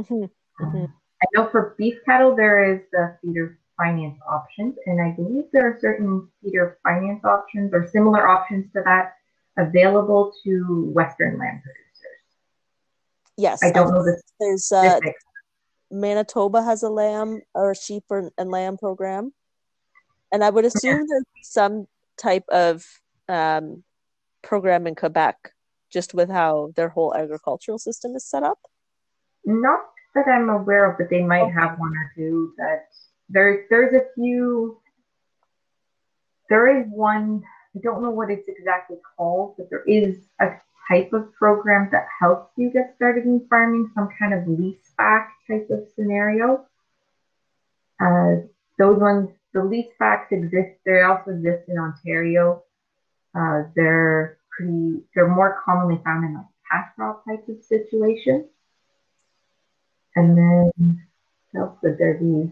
[0.00, 0.64] Mm-hmm.
[0.64, 5.44] Um, I know for beef cattle, there is the feeder finance options, and I believe
[5.52, 9.16] there are certain feeder finance options or similar options to that
[9.58, 11.91] available to Western land producers.
[13.36, 15.00] Yes, I don't know the There's uh.
[15.92, 19.32] Manitoba has a lamb or sheep or, and lamb program,
[20.32, 22.84] and I would assume there's some type of
[23.28, 23.84] um,
[24.42, 25.52] program in Quebec,
[25.90, 28.58] just with how their whole agricultural system is set up.
[29.44, 29.80] Not
[30.14, 32.86] that I'm aware of, but they might have one or two that
[33.28, 34.78] there's there's a few.
[36.48, 37.42] There is one.
[37.76, 40.52] I don't know what it's exactly called, but there is a
[40.92, 45.32] type of program that helps you get started in farming, some kind of lease back
[45.48, 46.66] type of scenario.
[48.00, 48.46] Uh,
[48.78, 50.78] those ones, the lease backs exist.
[50.84, 52.62] They also exist in Ontario.
[53.34, 55.02] Uh, they're pretty.
[55.14, 56.46] They're more commonly found in like
[56.96, 58.48] crop type of situation.
[60.14, 61.02] And then
[61.52, 62.50] what else would there be?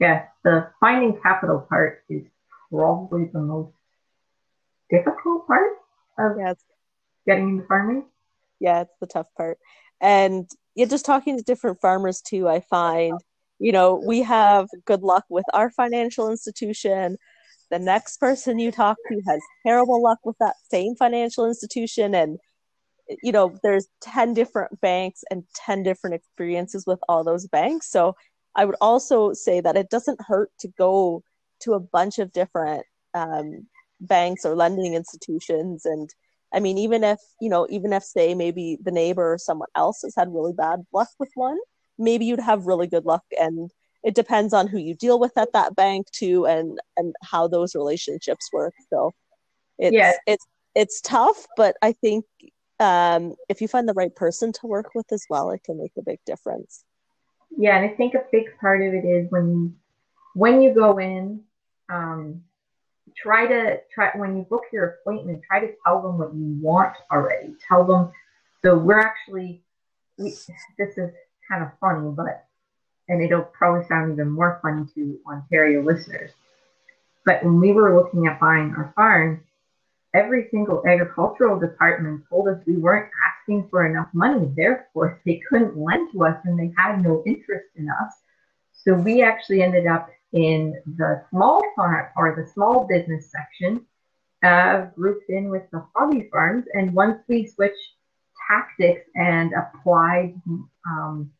[0.00, 2.22] Yeah, the finding capital part is
[2.70, 3.72] probably the most
[4.90, 5.72] difficult part
[6.18, 6.64] of it's,
[7.28, 8.04] getting into farming.
[8.60, 9.58] yeah, it's the tough part.
[10.00, 13.20] And yeah, just talking to different farmers too, I find,
[13.58, 17.16] you know, we have good luck with our financial institution.
[17.70, 22.14] The next person you talk to has terrible luck with that same financial institution.
[22.14, 22.38] And,
[23.22, 27.90] you know, there's 10 different banks and 10 different experiences with all those banks.
[27.90, 28.14] So
[28.54, 31.22] I would also say that it doesn't hurt to go
[31.62, 33.66] to a bunch of different um,
[34.00, 36.08] banks or lending institutions and
[36.52, 40.02] I mean, even if, you know, even if, say, maybe the neighbor or someone else
[40.02, 41.58] has had really bad luck with one,
[41.98, 43.24] maybe you'd have really good luck.
[43.38, 43.70] And
[44.02, 47.74] it depends on who you deal with at that bank too and and how those
[47.74, 48.74] relationships work.
[48.90, 49.12] So
[49.78, 50.12] it's Yeah.
[50.26, 52.24] it's it's tough, but I think
[52.80, 55.92] um, if you find the right person to work with as well, it can make
[55.98, 56.84] a big difference.
[57.56, 59.74] Yeah, and I think a big part of it is when you
[60.34, 61.40] when you go in,
[61.88, 62.44] um,
[63.22, 66.94] try to try when you book your appointment, try to tell them what you want
[67.10, 67.54] already.
[67.66, 68.10] Tell them.
[68.62, 69.62] So we're actually
[70.18, 70.30] we,
[70.78, 71.10] this is
[71.48, 72.44] kind of funny, but
[73.08, 76.32] and it'll probably sound even more funny to Ontario listeners.
[77.24, 79.44] But when we were looking at buying our farm,
[80.14, 84.50] every single agricultural department told us we weren't asking for enough money.
[84.54, 88.12] Therefore, they couldn't lend to us and they had no interest in us.
[88.72, 93.84] So we actually ended up in the small farm or the small business section,
[94.42, 96.64] uh, grouped in with the hobby farms.
[96.74, 97.76] And once we switched
[98.48, 100.40] tactics and applied
[100.86, 101.30] um,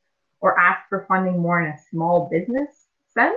[0.40, 3.37] or asked for funding more in a small business sense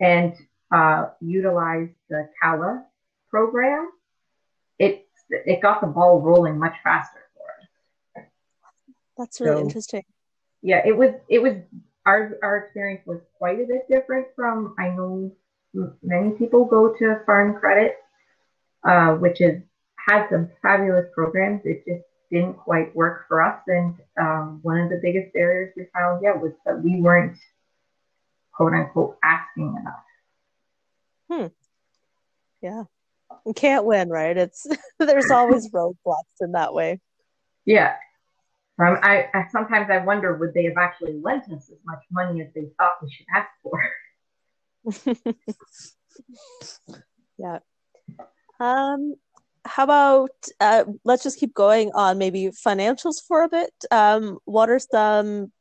[0.00, 0.34] and
[0.72, 2.84] uh, utilized the CALA
[3.28, 3.90] program,
[4.78, 8.26] it it got the ball rolling much faster for us.
[9.16, 10.04] That's really So- interesting.
[10.62, 11.54] Yeah, it was it was
[12.06, 15.32] our our experience was quite a bit different from I know
[16.02, 17.96] many people go to Farm Credit,
[18.84, 19.62] uh, which is
[20.08, 21.62] has some fabulous programs.
[21.64, 25.86] It just didn't quite work for us, and um, one of the biggest barriers we
[25.94, 27.36] found, yeah, was that we weren't
[28.52, 30.04] quote unquote asking enough.
[31.30, 31.46] Hmm.
[32.62, 32.84] Yeah.
[33.46, 34.36] You can't win, right?
[34.36, 34.66] It's
[34.98, 37.00] there's always roadblocks in that way.
[37.64, 37.94] Yeah.
[38.80, 42.40] Um, I, I sometimes I wonder would they have actually lent us as much money
[42.40, 43.80] as they thought we should ask for.
[47.40, 47.60] Yeah.
[48.60, 49.14] Um,
[49.64, 53.72] how about uh, let's just keep going on maybe financials for a bit.
[53.90, 55.52] Um, what are some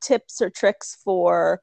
[0.00, 1.60] tips or tricks for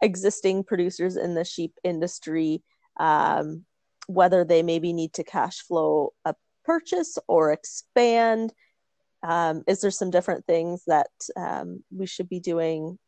[0.00, 2.62] existing producers in the sheep industry,
[2.98, 3.64] um,
[4.06, 8.52] whether they maybe need to cash flow a purchase or expand?
[9.22, 12.98] Um, is there some different things that um, we should be doing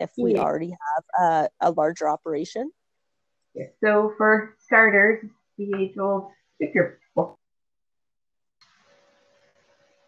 [0.00, 0.42] if we Yeah.
[0.42, 2.70] already have a, a larger operation?
[3.54, 3.66] Yeah.
[3.82, 5.24] So for starters,
[5.58, 7.38] the age old figure book.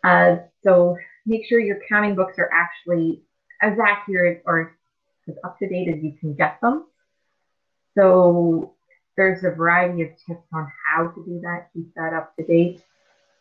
[0.03, 3.22] Uh, so make sure your counting books are actually
[3.61, 4.76] as accurate or
[5.28, 6.87] as up to date as you can get them.
[7.97, 8.74] So
[9.16, 12.82] there's a variety of tips on how to do that, keep that up to date.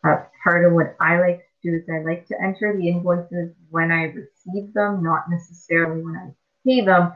[0.04, 4.04] Uh, part of what I like is I like to enter the invoices when I
[4.04, 6.30] receive them, not necessarily when I
[6.66, 7.14] pay them.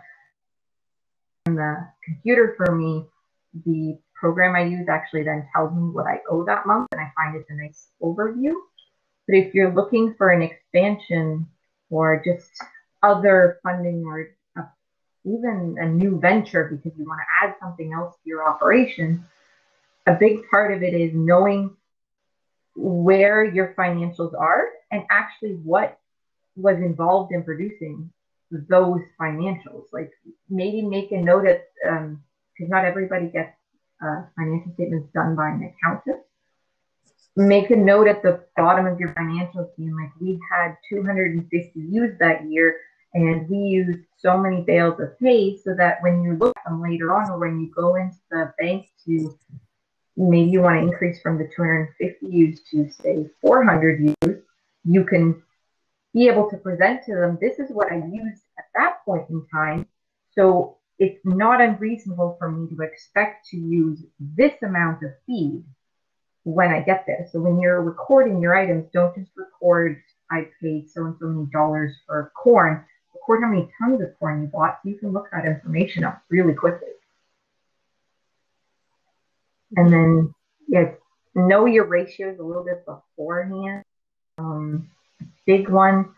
[1.47, 3.05] On the computer for me,
[3.65, 7.11] the program I use actually then tells me what I owe that month, and I
[7.15, 8.53] find it's a nice overview.
[9.27, 11.47] But if you're looking for an expansion
[11.89, 12.49] or just
[13.03, 14.61] other funding or a,
[15.25, 19.25] even a new venture because you want to add something else to your operation,
[20.05, 21.76] a big part of it is knowing
[22.77, 25.99] where your financials are and actually what
[26.55, 28.11] was involved in producing
[28.51, 29.85] those financials.
[29.91, 30.11] Like
[30.49, 32.21] maybe make a note because um,
[32.59, 33.53] not everybody gets
[34.01, 36.21] uh, financial statements done by an accountant.
[37.35, 42.19] Make a note at the bottom of your financials being like, we had 250 used
[42.19, 42.77] that year
[43.13, 46.81] and we used so many bales of hay so that when you look at them
[46.81, 49.37] later on or when you go into the bank to
[50.17, 54.41] maybe you want to increase from the 250 used to say 400 used,
[54.83, 55.41] you can
[56.13, 59.45] be able to present to them, this is what I used at that point in
[59.53, 59.87] time.
[60.33, 65.63] So it's not unreasonable for me to expect to use this amount of feed
[66.43, 67.27] when I get there.
[67.31, 70.01] So when you're recording your items, don't just record
[70.31, 72.83] I paid so and so many dollars for corn.
[73.13, 76.23] Record how many tons of corn you bought so you can look that information up
[76.29, 76.89] really quickly.
[79.75, 80.33] And then
[80.67, 80.91] yeah,
[81.35, 83.83] know your ratios a little bit beforehand.
[84.37, 84.89] Um,
[85.45, 86.13] big one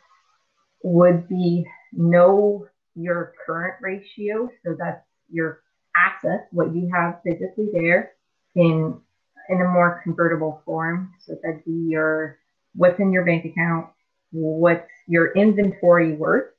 [0.83, 4.49] would be know your current ratio.
[4.63, 5.61] So that's your
[5.95, 8.13] assets, what you have physically there
[8.55, 8.99] in
[9.49, 11.13] in a more convertible form.
[11.19, 12.37] So that'd be your
[12.75, 13.87] what's in your bank account,
[14.31, 16.53] what's your inventory worth.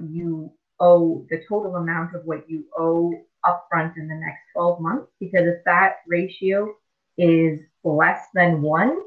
[0.00, 3.12] You owe the total amount of what you owe
[3.44, 6.74] upfront in the next 12 months because if that ratio
[7.16, 9.00] is less than one,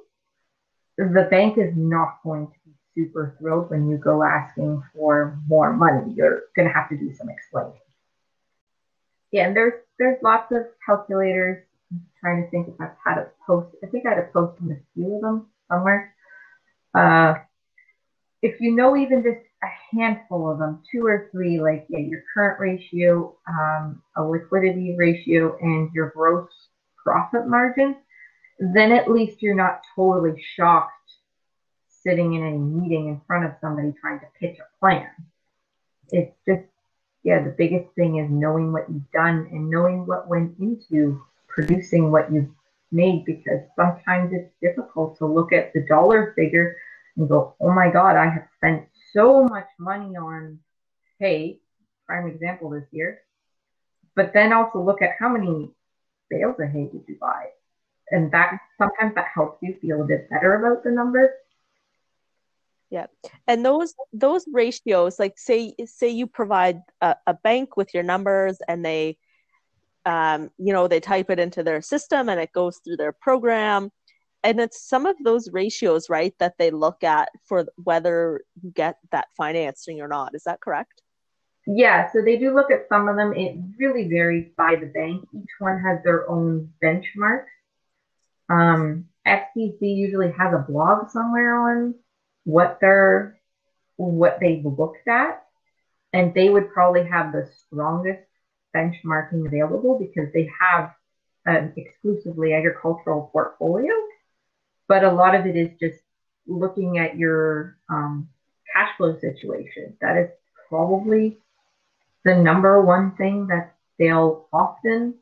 [0.97, 5.73] the bank is not going to be super thrilled when you go asking for more
[5.73, 6.13] money.
[6.13, 7.73] You're going to have to do some explaining.
[9.31, 11.63] Yeah, and there's there's lots of calculators.
[11.91, 13.75] I'm trying to think if I've had a post.
[13.83, 16.13] I think I had a post on a few of them somewhere.
[16.93, 17.35] Uh,
[18.41, 22.23] if you know even just a handful of them, two or three, like yeah, your
[22.33, 26.49] current ratio, um, a liquidity ratio, and your gross
[27.03, 27.95] profit margin,
[28.59, 30.91] then at least you're not totally shocked
[31.89, 35.09] sitting in a meeting in front of somebody trying to pitch a plan.
[36.11, 36.63] It's just,
[37.23, 42.11] yeah, the biggest thing is knowing what you've done and knowing what went into producing
[42.11, 42.49] what you've
[42.91, 46.75] made because sometimes it's difficult to look at the dollar figure
[47.17, 50.59] and go, oh my God, I have spent so much money on
[51.19, 51.59] hay,
[52.07, 53.21] prime example this year.
[54.15, 55.71] But then also look at how many
[56.29, 57.45] bales of hay did you buy?
[58.09, 61.29] And that sometimes that helps you feel a bit better about the numbers.
[62.89, 63.07] Yeah.
[63.47, 68.57] And those those ratios, like say say you provide a, a bank with your numbers
[68.67, 69.17] and they
[70.05, 73.91] um, you know, they type it into their system and it goes through their program
[74.43, 78.97] and it's some of those ratios right that they look at for whether you get
[79.11, 80.35] that financing or not.
[80.35, 81.01] Is that correct?
[81.67, 83.33] Yeah so they do look at some of them.
[83.33, 85.23] It really varies by the bank.
[85.33, 87.45] Each one has their own benchmarks.
[88.49, 91.95] Um, FCC usually has a blog somewhere on
[92.43, 93.39] what they're
[93.97, 95.43] what they've looked at
[96.13, 98.23] and they would probably have the strongest
[98.75, 100.91] benchmarking available because they have
[101.45, 103.93] an exclusively agricultural portfolio
[104.91, 106.01] but a lot of it is just
[106.45, 108.27] looking at your um,
[108.73, 109.95] cash flow situation.
[110.01, 110.29] That is
[110.67, 111.37] probably
[112.25, 115.13] the number one thing that they'll often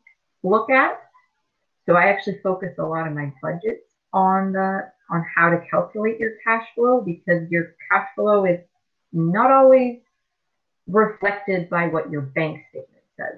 [0.41, 0.99] look at.
[1.86, 6.20] So I actually focus a lot of my budgets on the on how to calculate
[6.20, 8.61] your cash flow because your cash flow is
[9.13, 9.99] not always
[10.88, 13.38] reflected by what your bank statement says.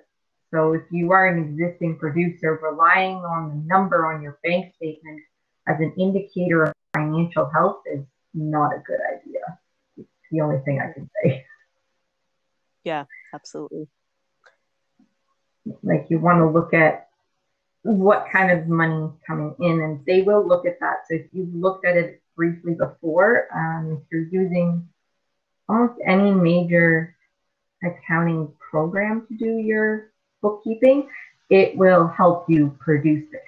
[0.50, 5.24] So if you are an existing producer relying on the number on your bank statement
[5.68, 8.04] as an indicator of financial health is
[8.34, 9.42] not a good idea.
[9.98, 11.46] It's the only thing I can say.
[12.84, 13.88] Yeah, absolutely.
[15.84, 17.10] Like you want to look at
[17.84, 21.02] what kind of money coming in, and they will look at that.
[21.08, 24.88] So if you've looked at it briefly before, um, if you're using
[25.70, 27.16] almost any major
[27.84, 31.10] accounting program to do your bookkeeping,
[31.50, 33.40] it will help you produce the.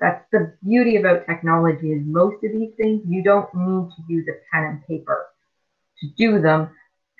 [0.00, 4.26] That's the beauty about technology is most of these things you don't need to use
[4.28, 5.28] a pen and paper
[6.00, 6.70] to do them.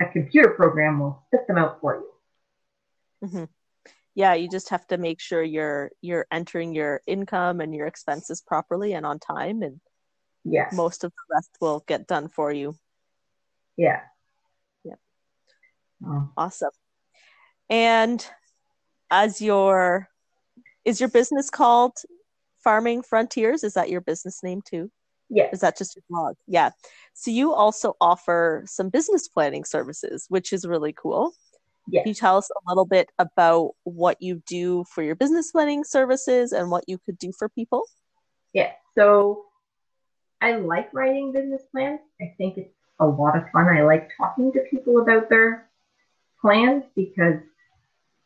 [0.01, 3.29] A computer program will spit them out for you.
[3.29, 3.45] Mm-hmm.
[4.15, 8.41] Yeah, you just have to make sure you're you're entering your income and your expenses
[8.41, 9.81] properly and on time, and
[10.45, 12.75] yeah, most of the rest will get done for you.
[13.77, 14.01] Yeah.
[14.85, 14.95] Yeah.
[16.05, 16.31] Oh.
[16.37, 16.71] Awesome.
[17.69, 18.27] And
[19.11, 20.09] as your
[20.85, 21.97] is your business called
[22.63, 23.65] Farming Frontiers.
[23.65, 24.91] Is that your business name too?
[25.29, 25.49] Yeah.
[25.53, 26.37] Is that just your blog?
[26.47, 26.71] Yeah.
[27.15, 31.33] So you also offer some business planning services, which is really cool.
[31.89, 32.03] Yeah.
[32.03, 35.85] Can you tell us a little bit about what you do for your business planning
[35.85, 37.85] services and what you could do for people?
[38.53, 38.73] Yeah.
[38.97, 39.45] So
[40.41, 42.01] I like writing business plans.
[42.21, 43.69] I think it's a lot of fun.
[43.69, 45.69] I like talking to people about their
[46.41, 47.41] plans because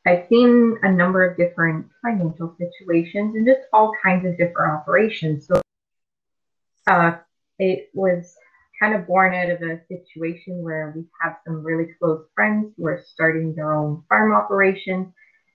[0.07, 5.47] I've seen a number of different financial situations and just all kinds of different operations.
[5.47, 5.63] So
[6.87, 7.17] uh,
[7.59, 8.37] it was
[8.79, 12.87] kind of born out of a situation where we have some really close friends who
[12.87, 15.09] are starting their own farm operations.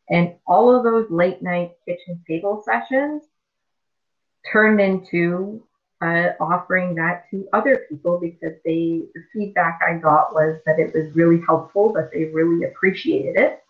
[0.09, 3.23] And all of those late night kitchen table sessions
[4.51, 5.63] turned into
[6.01, 10.93] uh, offering that to other people because they the feedback I got was that it
[10.95, 13.61] was really helpful, that they really appreciated it.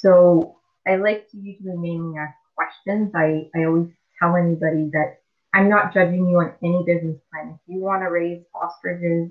[0.00, 3.12] So I like to usually mainly ask questions.
[3.14, 5.20] I, I always tell anybody that
[5.52, 7.58] I'm not judging you on any business plan.
[7.66, 9.30] If you want to raise ostriches,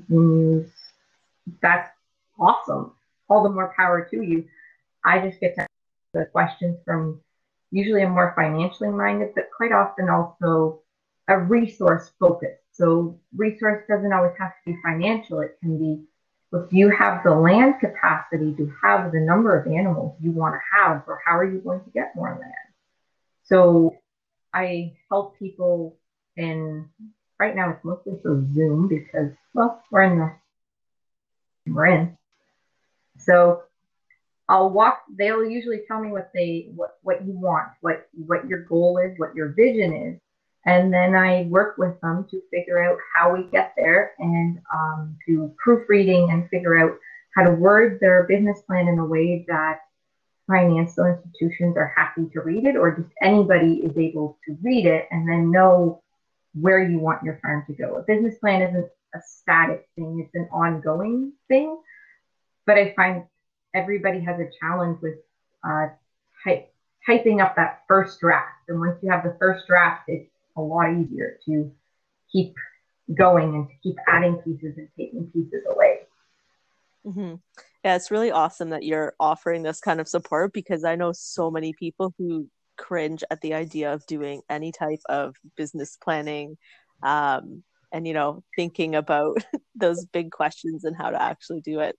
[1.61, 1.89] that's
[2.39, 2.91] awesome.
[3.29, 4.45] All the more power to you.
[5.03, 5.69] I just get to ask
[6.13, 7.21] the questions from
[7.71, 10.81] usually a more financially minded, but quite often also
[11.27, 12.57] a resource focus.
[12.71, 15.39] So resource doesn't always have to be financial.
[15.39, 16.03] It can be
[16.51, 20.59] if you have the land capacity to have the number of animals you want to
[20.77, 22.53] have, or how are you going to get more land?
[23.43, 23.95] So
[24.53, 25.97] I help people
[26.37, 26.85] and
[27.39, 30.31] right now it's mostly through Zoom because, well, we're in the,
[31.71, 32.17] we're in.
[33.17, 33.63] So
[34.47, 38.63] I'll walk, they'll usually tell me what they, what, what you want, what, what your
[38.63, 40.19] goal is, what your vision is.
[40.69, 45.17] And then I work with them to figure out how we get there and um,
[45.25, 46.95] to proofreading and figure out
[47.35, 49.79] how to word their business plan in a way that
[50.47, 55.07] financial institutions are happy to read it or just anybody is able to read it
[55.09, 56.03] and then know
[56.53, 57.95] where you want your farm to go.
[57.95, 61.79] A business plan isn't a static thing, it's an ongoing thing.
[62.67, 63.23] But I find
[63.73, 65.15] everybody has a challenge with
[65.67, 65.87] uh,
[66.43, 66.71] type,
[67.07, 68.53] typing up that first draft.
[68.67, 70.29] And once you have the first draft, it's
[70.59, 71.71] a lot easier to
[72.31, 72.53] keep
[73.17, 75.99] going and to keep adding pieces and taking pieces away.
[77.05, 77.35] Mm-hmm.
[77.83, 81.49] Yeah, it's really awesome that you're offering this kind of support because I know so
[81.49, 82.47] many people who
[82.77, 86.57] cringe at the idea of doing any type of business planning
[87.03, 89.37] um, and you know thinking about
[89.75, 91.97] those big questions and how to actually do it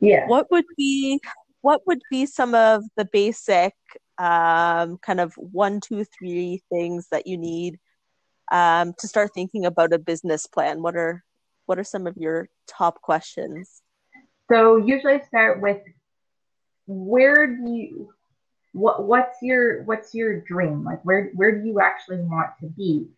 [0.00, 1.20] yeah what would be
[1.60, 3.74] what would be some of the basic
[4.18, 7.78] um, kind of one two three things that you need
[8.52, 10.82] um, to start thinking about a business plan.
[10.82, 11.24] What are
[11.66, 13.82] what are some of your top questions?
[14.50, 15.80] So usually I start with
[16.86, 18.12] where do you
[18.72, 20.84] what what's your what's your dream?
[20.84, 23.08] Like where where do you actually want to be?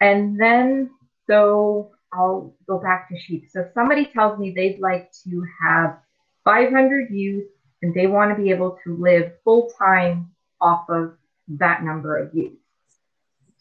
[0.00, 0.90] And then
[1.26, 3.46] so i'll go back to sheep.
[3.50, 5.98] So if somebody tells me they'd like to have
[6.44, 7.46] 500 ewes
[7.82, 11.16] and they want to be able to live full time off of
[11.48, 12.58] that number of ewes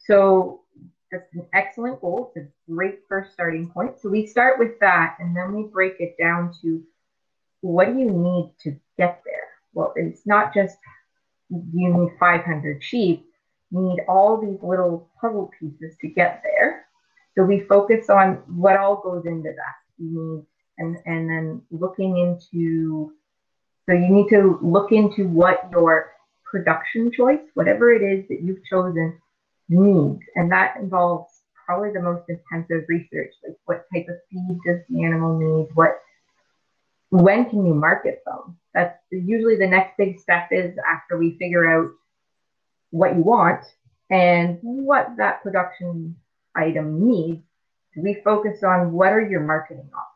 [0.06, 0.62] so
[1.12, 2.32] that's an excellent goal.
[2.36, 4.00] It's a great first starting point.
[4.00, 6.84] So we start with that and then we break it down to
[7.62, 9.48] what do you need to get there?
[9.74, 10.78] Well it's not just
[11.50, 13.26] you need 500 sheep,
[13.72, 16.86] you need all these little puzzle pieces to get there.
[17.36, 19.76] So we focus on what all goes into that.
[19.98, 20.46] You need,
[20.78, 23.14] and, and then looking into,
[23.88, 26.12] so you need to look into what your
[26.44, 29.20] production choice, whatever it is that you've chosen,
[29.70, 30.22] needs.
[30.36, 31.32] And that involves
[31.66, 35.70] probably the most intensive research, like what type of feed does the animal need?
[35.74, 36.00] What
[37.10, 38.58] when can you market them?
[38.74, 41.92] That's usually the next big step is after we figure out
[42.92, 43.64] what you want
[44.10, 46.16] and what that production
[46.56, 47.42] item needs.
[47.96, 50.15] We focus on what are your marketing opportunities?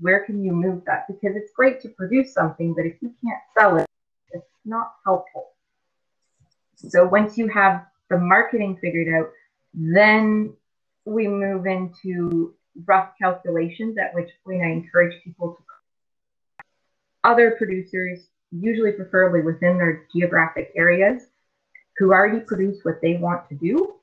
[0.00, 1.06] Where can you move that?
[1.06, 3.86] Because it's great to produce something, but if you can't sell it,
[4.30, 5.48] it's not helpful.
[6.76, 9.30] So once you have the marketing figured out,
[9.74, 10.52] then
[11.04, 12.54] we move into
[12.84, 15.62] rough calculations, at which point I encourage people to
[17.24, 21.22] other producers, usually preferably within their geographic areas,
[21.96, 23.94] who already produce what they want to do,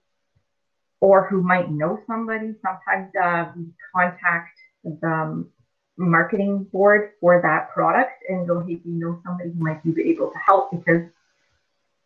[0.99, 2.53] or who might know somebody.
[2.61, 5.45] Sometimes uh, we contact the
[5.97, 10.09] marketing board for that product and go, hey, do you know somebody who might be
[10.09, 10.71] able to help?
[10.71, 11.03] Because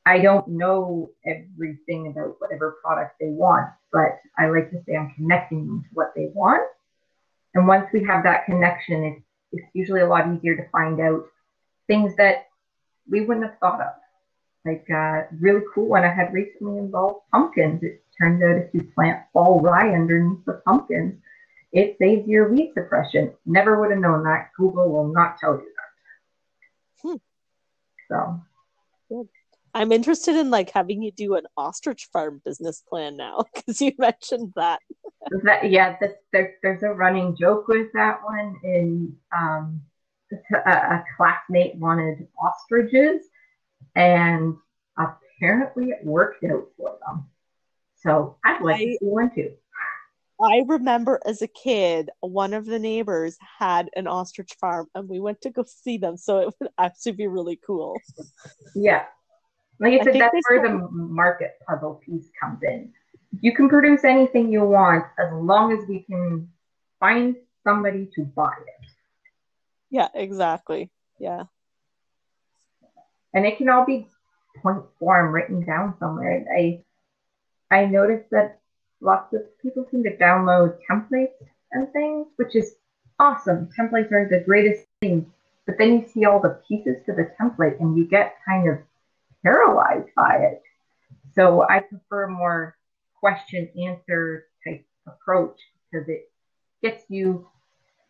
[0.06, 5.14] I don't know everything about whatever product they want, but I like to say I'm
[5.16, 6.64] connecting them to what they want.
[7.54, 9.22] And once we have that connection, it's
[9.52, 11.26] it's usually a lot easier to find out
[11.88, 12.48] things that
[13.10, 13.94] we wouldn't have thought of.
[14.66, 17.82] Like uh, really cool one I had recently involved pumpkins.
[17.84, 21.22] It turns out if you plant fall rye underneath the pumpkins,
[21.78, 23.32] it saves your weed suppression.
[23.46, 24.50] Never would have known that.
[24.58, 25.72] Google will not tell you
[27.04, 27.10] that.
[27.10, 27.16] Hmm.
[28.10, 28.42] So.
[29.10, 29.28] Good.
[29.76, 33.92] I'm interested in like having you do an ostrich farm business plan now because you
[34.00, 34.80] mentioned that.
[35.44, 35.98] that yeah,
[36.32, 38.56] there, there's a running joke with that one.
[38.64, 39.84] In um,
[40.32, 43.22] a, a classmate wanted ostriches,
[43.96, 44.56] and
[44.98, 47.28] apparently it worked out for them.
[47.98, 49.52] So I'd like I, to see one too.
[50.42, 55.20] I remember as a kid, one of the neighbors had an ostrich farm, and we
[55.20, 56.18] went to go see them.
[56.18, 57.96] So it would actually be really cool.
[58.76, 59.06] Yeah,
[59.80, 62.92] like I said, that's where the market puzzle piece comes in.
[63.42, 66.50] You can produce anything you want as long as we can
[67.00, 68.90] find somebody to buy it.
[69.90, 70.90] Yeah, exactly.
[71.20, 71.44] Yeah.
[73.34, 74.08] And it can all be
[74.62, 76.46] point form written down somewhere.
[76.56, 76.84] I
[77.70, 78.60] I noticed that
[79.02, 81.34] lots of people seem to download templates
[81.72, 82.76] and things, which is
[83.20, 83.70] awesome.
[83.78, 85.32] Templates are the greatest thing.
[85.66, 88.78] But then you see all the pieces to the template and you get kind of
[89.44, 90.62] paralyzed by it.
[91.36, 92.76] So I prefer a more
[93.20, 95.58] question answer type approach
[95.92, 96.32] because it
[96.82, 97.48] gets you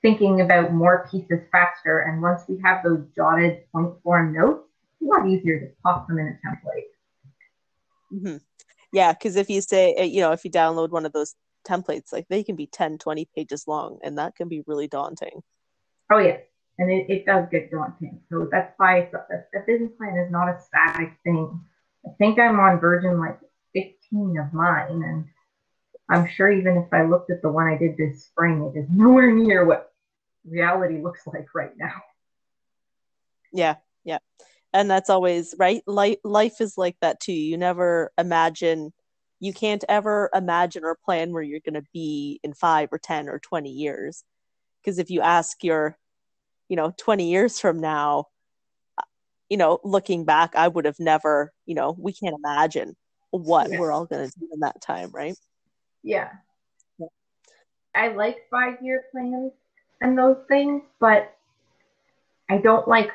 [0.01, 1.99] thinking about more pieces faster.
[1.99, 6.07] And once we have those jotted point form notes, it's a lot easier to pop
[6.07, 6.91] them in a template.
[8.13, 8.37] Mm-hmm.
[8.91, 11.35] Yeah, because if you say, uh, you know, if you download one of those
[11.67, 15.41] templates, like they can be 10, 20 pages long, and that can be really daunting.
[16.09, 16.37] Oh, yeah
[16.79, 18.19] and it, it does get daunting.
[18.29, 21.59] So that's why a, a business plan is not a static thing.
[22.05, 23.39] I think I'm on version like
[23.73, 25.25] 15 of mine, and
[26.09, 28.85] I'm sure even if I looked at the one I did this spring, it is
[28.91, 29.91] nowhere near what
[30.45, 32.01] reality looks like right now.
[33.51, 34.19] Yeah, yeah.
[34.77, 35.81] And that's always right.
[35.87, 37.33] Life, life is like that too.
[37.33, 38.93] You never imagine,
[39.39, 43.27] you can't ever imagine or plan where you're going to be in five or 10
[43.27, 44.23] or 20 years.
[44.81, 45.97] Because if you ask your
[46.69, 48.25] you know 20 years from now
[48.97, 49.03] uh,
[49.49, 52.95] you know looking back i would have never you know we can't imagine
[53.31, 53.79] what yeah.
[53.79, 55.37] we're all going to do in that time right
[56.03, 56.29] yeah.
[56.97, 57.07] yeah
[57.95, 59.51] i like five year plans
[60.01, 61.35] and those things but
[62.49, 63.11] i don't like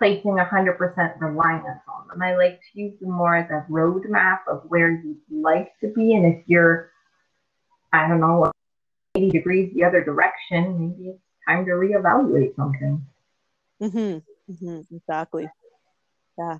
[0.00, 4.62] placing 100% reliance on them i like to use them more as a roadmap of
[4.68, 6.90] where you'd like to be and if you're
[7.92, 8.50] i don't know
[9.14, 11.20] 80 degrees the other direction maybe it's
[11.50, 13.04] time to reevaluate something.
[13.82, 14.52] Mm-hmm.
[14.52, 14.96] mm-hmm.
[14.96, 15.48] Exactly.
[16.38, 16.58] Yeah.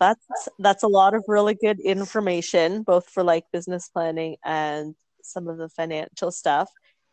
[0.00, 0.26] That's
[0.58, 5.56] that's a lot of really good information, both for like business planning and some of
[5.56, 6.68] the financial stuff.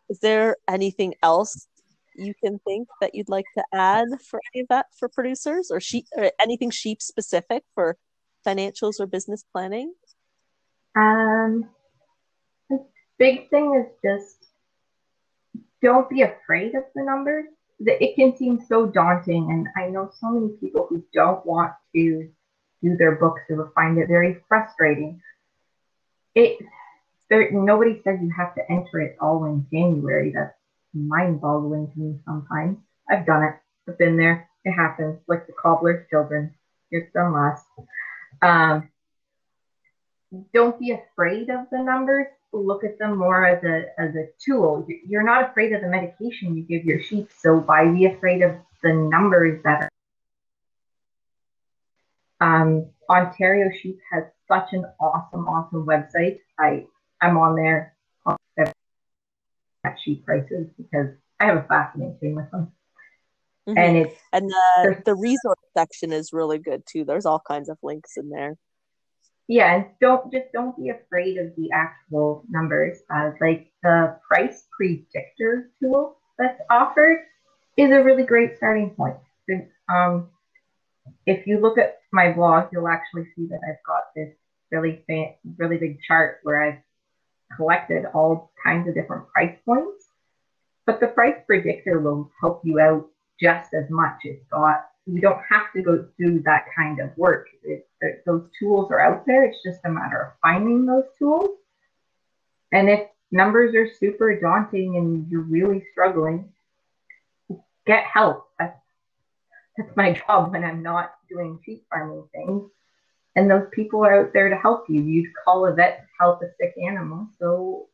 [0.10, 1.68] Is there anything else
[2.16, 5.80] you can think that you'd like to add for any of that for producers or
[5.80, 7.98] sheep or anything sheep specific for
[8.46, 9.94] financials or business planning?
[10.96, 11.70] Um,
[12.70, 12.86] the
[13.18, 14.48] big thing is just
[15.82, 17.46] don't be afraid of the numbers.
[17.80, 22.30] It can seem so daunting, and I know so many people who don't want to
[22.84, 25.22] do their books or find it very frustrating.
[26.36, 26.60] It
[27.30, 30.32] there, nobody says you have to enter it all in January.
[30.36, 30.54] That's
[30.94, 32.78] mind-boggling to me sometimes.
[33.10, 33.56] I've done it.
[33.88, 34.50] I've been there.
[34.66, 35.20] It happens.
[35.28, 36.54] Like the cobbler's children.
[36.92, 37.66] It's done last.
[38.42, 38.90] Um,
[40.54, 44.86] don't be afraid of the numbers look at them more as a as a tool.
[45.08, 48.56] You're not afraid of the medication you give your sheep, so why be afraid of
[48.84, 49.90] the numbers that are?
[52.42, 56.40] Um, Ontario Sheep has such an awesome, awesome website.
[56.60, 56.86] I
[57.22, 57.96] I'm on there
[59.92, 61.08] at sheep prices because
[61.40, 62.72] I have a fascination with them.
[63.68, 63.78] Mm-hmm.
[63.78, 67.06] And it's and the the resource section is really good too.
[67.06, 68.58] There's all kinds of links in there
[69.52, 73.00] yeah, and don't just don't be afraid of the actual numbers.
[73.14, 77.20] Uh, like the price predictor tool that's offered
[77.76, 79.18] is a really great starting point.
[79.90, 80.30] Um,
[81.26, 84.30] if you look at my blog, you'll actually see that I've got this
[84.72, 86.80] really fan, really big chart where I've
[87.56, 90.06] collected all kinds of different price points.
[90.86, 93.08] But the price predictor will help you out
[93.40, 94.20] just as much.
[94.24, 97.48] It's got you don't have to go through that kind of work.
[97.64, 99.44] It, it, those tools are out there.
[99.46, 101.58] It's just a matter of finding those tools.
[102.72, 106.50] And if numbers are super daunting and you're really struggling,
[107.86, 108.48] get help.
[108.60, 108.80] That's,
[109.78, 112.70] that's my job when I'm not doing sheep farming things.
[113.36, 115.02] And those people are out there to help you.
[115.02, 117.28] You'd call a vet to help a sick animal.
[117.40, 117.88] So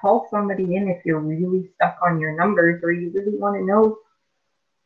[0.00, 3.64] call somebody in if you're really stuck on your numbers or you really want to
[3.64, 3.98] know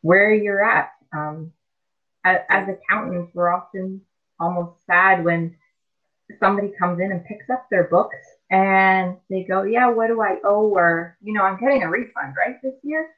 [0.02, 0.90] where you're at.
[1.12, 1.52] Um,
[2.24, 4.00] as, as accountants, we're often
[4.38, 5.56] almost sad when
[6.40, 8.16] somebody comes in and picks up their books
[8.50, 10.68] and they go, Yeah, what do I owe?
[10.68, 13.08] Or, you know, I'm getting a refund, right, this year?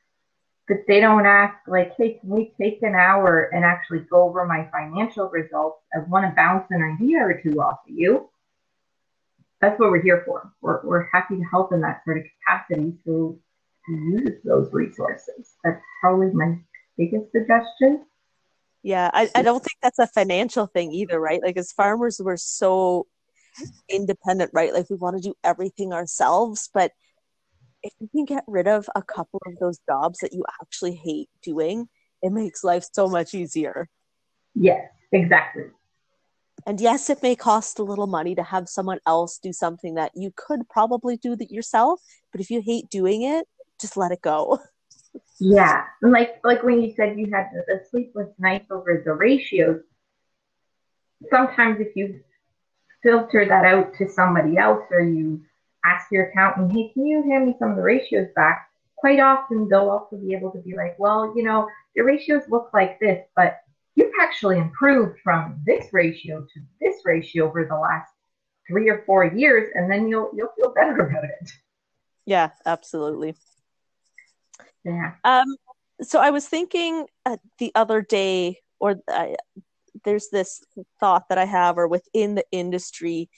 [0.68, 4.44] But they don't ask like, hey, can we take an hour and actually go over
[4.44, 5.78] my financial results?
[5.94, 8.28] I want to bounce an idea or two off of you.
[9.60, 10.52] That's what we're here for.
[10.60, 13.40] We're, we're happy to help in that sort of capacity to
[13.88, 15.54] use those resources.
[15.64, 16.58] That's probably my
[16.96, 18.04] biggest suggestion.
[18.82, 21.42] Yeah, I, I don't think that's a financial thing either, right?
[21.42, 23.06] Like as farmers, we're so
[23.88, 24.72] independent, right?
[24.72, 26.92] Like we want to do everything ourselves, but
[27.82, 31.28] if you can get rid of a couple of those jobs that you actually hate
[31.42, 31.88] doing,
[32.22, 33.88] it makes life so much easier.
[34.54, 35.64] Yes, exactly.
[36.66, 40.12] And yes, it may cost a little money to have someone else do something that
[40.14, 42.00] you could probably do that yourself,
[42.32, 43.46] but if you hate doing it,
[43.80, 44.58] just let it go.
[45.40, 49.82] Yeah, like like when you said you had the sleepless nights over the ratios.
[51.30, 52.20] Sometimes if you
[53.02, 55.40] filter that out to somebody else or you
[55.88, 58.68] ask your accountant, hey, can you hand me some of the ratios back?
[58.96, 62.70] Quite often they'll also be able to be like, well, you know, your ratios look
[62.74, 63.60] like this, but
[63.94, 68.10] you've actually improved from this ratio to this ratio over the last
[68.66, 71.50] three or four years, and then you'll you'll feel better about it.
[72.26, 73.34] Yeah, absolutely.
[74.84, 75.14] Yeah.
[75.24, 75.46] Um.
[76.02, 79.28] So I was thinking uh, the other day, or uh,
[80.04, 80.62] there's this
[81.00, 83.30] thought that I have, or within the industry,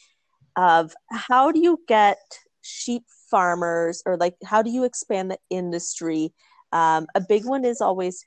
[0.61, 2.18] of how do you get
[2.61, 6.32] sheep farmers or like how do you expand the industry?
[6.72, 8.24] Um, a big one is always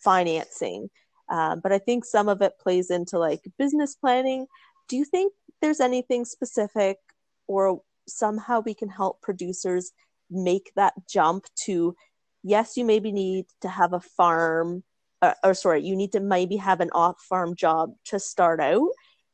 [0.00, 0.90] financing
[1.32, 4.46] um, but i think some of it plays into like business planning.
[4.88, 6.98] Do you think there's anything specific
[7.46, 9.92] or somehow we can help producers
[10.30, 11.94] make that jump to
[12.42, 14.82] yes you maybe need to have a farm
[15.22, 18.88] uh, or sorry you need to maybe have an off farm job to start out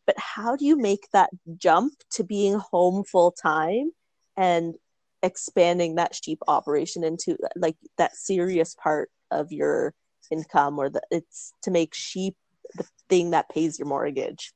[0.08, 1.28] but how do you make that
[1.58, 3.92] jump to being home full time
[4.38, 4.74] and
[5.22, 9.92] expanding that sheep operation into like that serious part of your
[10.30, 12.34] income or that it's to make sheep
[12.78, 14.54] the thing that pays your mortgage?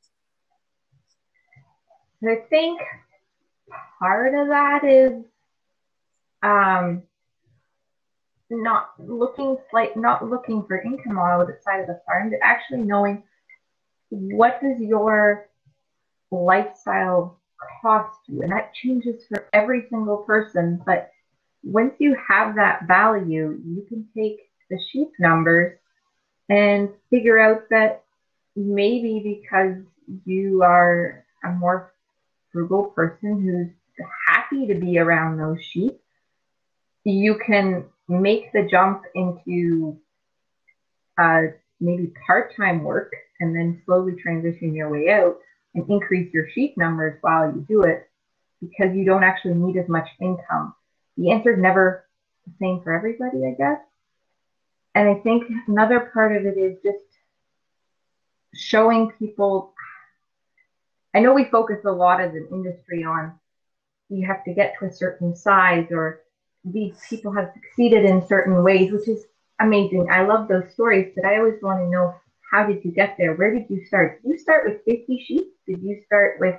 [2.27, 2.81] I think
[3.99, 5.23] part of that is
[6.43, 7.03] um
[8.49, 13.23] not looking like not looking for income outside of the farm but actually knowing
[14.13, 15.47] what does your
[16.31, 17.39] lifestyle
[17.81, 18.43] cost you?
[18.43, 20.83] And that changes for every single person.
[20.85, 21.11] But
[21.65, 25.79] once you have that value, you can take the sheep numbers
[26.51, 28.03] and figure out that
[28.55, 29.77] maybe because
[30.27, 31.93] you are a more
[32.53, 35.99] frugal person who's happy to be around those sheep,
[37.05, 39.99] you can make the jump into
[41.19, 41.43] uh,
[41.81, 43.11] maybe part time work
[43.43, 45.37] and then slowly transition your way out
[45.75, 48.09] and increase your sheep numbers while you do it
[48.61, 50.75] because you don't actually need as much income.
[51.17, 52.07] The answer is never
[52.47, 53.81] the same for everybody, I guess.
[54.95, 57.05] And I think another part of it is just
[58.55, 59.75] showing people.
[61.15, 63.33] I know we focus a lot as an industry on
[64.09, 66.21] you have to get to a certain size or
[66.65, 69.25] these people have succeeded in certain ways, which is
[69.61, 70.09] amazing.
[70.11, 72.15] I love those stories, but I always want to know
[72.53, 73.35] how did you get there?
[73.35, 74.23] Where did you start?
[74.23, 75.47] Did you start with 50 sheep?
[75.67, 76.55] Did you start with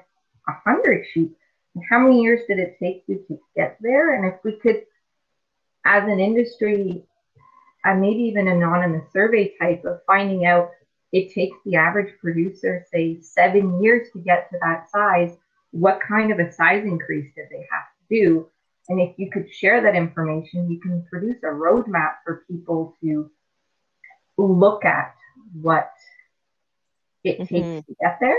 [0.45, 1.37] 100 sheep?
[1.75, 4.15] And how many years did it take you to get there?
[4.15, 4.83] And if we could,
[5.85, 7.03] as an industry,
[7.85, 10.71] uh, maybe even anonymous survey type of finding out
[11.11, 15.37] it takes the average producer, say, seven years to get to that size,
[15.69, 18.47] what kind of a size increase did they have to do?
[18.89, 23.29] And if you could share that information, you can produce a roadmap for people to
[24.37, 25.15] look at
[25.53, 25.89] what
[27.23, 27.79] it takes mm-hmm.
[27.79, 28.37] to get there.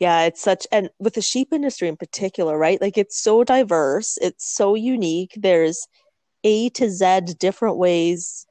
[0.00, 2.80] Yeah, it's such, and with the sheep industry in particular, right?
[2.80, 5.32] Like it's so diverse, it's so unique.
[5.36, 5.86] There's
[6.42, 8.46] A to Z different ways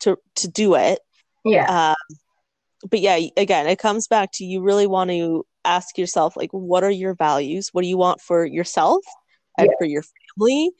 [0.00, 1.00] to to do it.
[1.44, 1.90] Yeah.
[1.90, 2.16] Um,
[2.88, 6.82] but yeah, again, it comes back to you really want to ask yourself, like, what
[6.82, 7.68] are your values?
[7.72, 9.04] What do you want for yourself
[9.58, 9.74] and yeah.
[9.78, 10.70] for your family?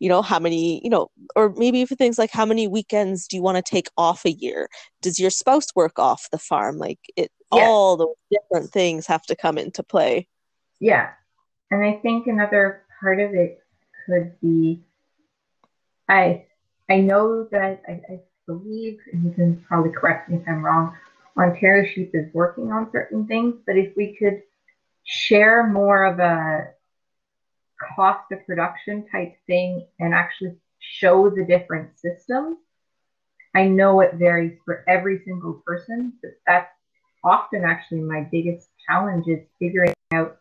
[0.00, 3.36] You know how many you know or maybe for things like how many weekends do
[3.36, 4.68] you want to take off a year?
[5.02, 6.78] Does your spouse work off the farm?
[6.78, 7.62] Like it yeah.
[7.62, 10.28] all the different things have to come into play.
[10.80, 11.10] Yeah.
[11.70, 13.62] And i think another part of it
[14.06, 14.82] could be
[16.08, 16.44] i
[16.88, 20.96] i know that i, I believe and you can probably correct me if i'm wrong
[21.36, 24.42] ontario sheep is working on certain things but if we could
[25.04, 26.68] share more of a
[27.94, 32.58] cost of production type thing and actually show the different systems.
[33.54, 36.70] I know it varies for every single person, but that's
[37.22, 40.38] often actually my biggest challenge is figuring out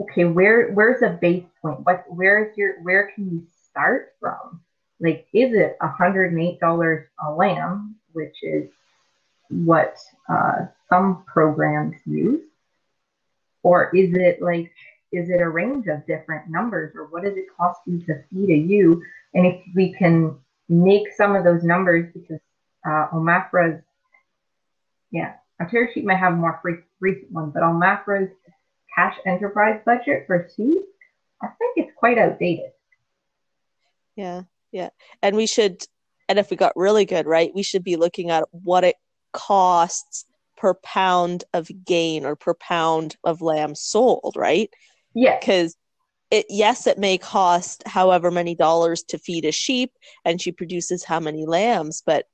[0.00, 1.80] okay, where where's a base point?
[1.84, 4.60] What where is your where can you start from?
[5.00, 8.68] Like, is it $108 a lamb, which is
[9.48, 9.96] what
[10.28, 12.44] uh, some programs use?
[13.62, 14.72] Or is it like,
[15.12, 18.50] is it a range of different numbers or what does it cost you to feed
[18.50, 19.02] a ewe?
[19.34, 20.36] And if we can
[20.68, 22.40] make some of those numbers because
[22.86, 23.82] uh, OMAFRA's,
[25.10, 28.30] yeah, Ontario Sheep might have more free, recent ones, but OMAFRA's
[28.94, 30.78] cash enterprise budget for seed,
[31.42, 32.70] I think it's quite outdated.
[34.16, 34.42] Yeah,
[34.72, 34.90] yeah.
[35.22, 35.82] And we should,
[36.28, 38.96] and if we got really good, right, we should be looking at what it
[39.32, 40.24] costs
[40.56, 44.70] per pound of gain or per pound of lamb sold, right?
[45.14, 45.38] Yeah.
[45.38, 45.76] Because
[46.30, 49.92] it yes, it may cost however many dollars to feed a sheep
[50.24, 52.26] and she produces how many lambs, but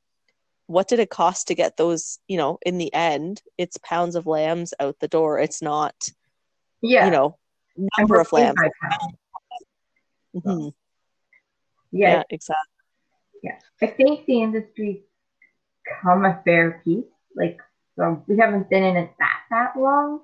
[0.66, 4.26] what did it cost to get those, you know, in the end, it's pounds of
[4.26, 5.38] lambs out the door.
[5.38, 5.94] It's not
[6.80, 7.04] Yeah.
[7.06, 7.38] you know,
[7.98, 8.58] number of lambs.
[10.34, 10.74] Mhm.
[11.92, 12.70] Yeah, Yeah, exactly.
[13.42, 13.58] yeah.
[13.80, 15.02] I think the industry's
[16.02, 17.04] come a fair piece.
[17.36, 17.60] Like,
[17.96, 20.22] so we haven't been in it that that long,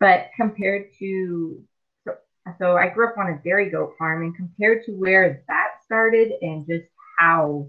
[0.00, 1.62] but compared to
[2.04, 2.14] so,
[2.58, 6.32] so I grew up on a dairy goat farm, and compared to where that started
[6.42, 6.84] and just
[7.18, 7.68] how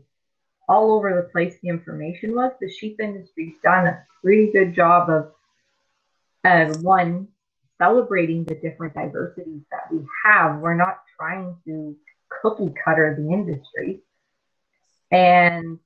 [0.70, 5.10] all over the place the information was, the sheep industry's done a pretty good job
[5.10, 5.32] of
[6.44, 7.28] uh, one
[7.78, 10.60] celebrating the different diversities that we have.
[10.60, 11.96] We're not trying to
[12.30, 14.02] cookie cutter the industry
[15.12, 15.80] and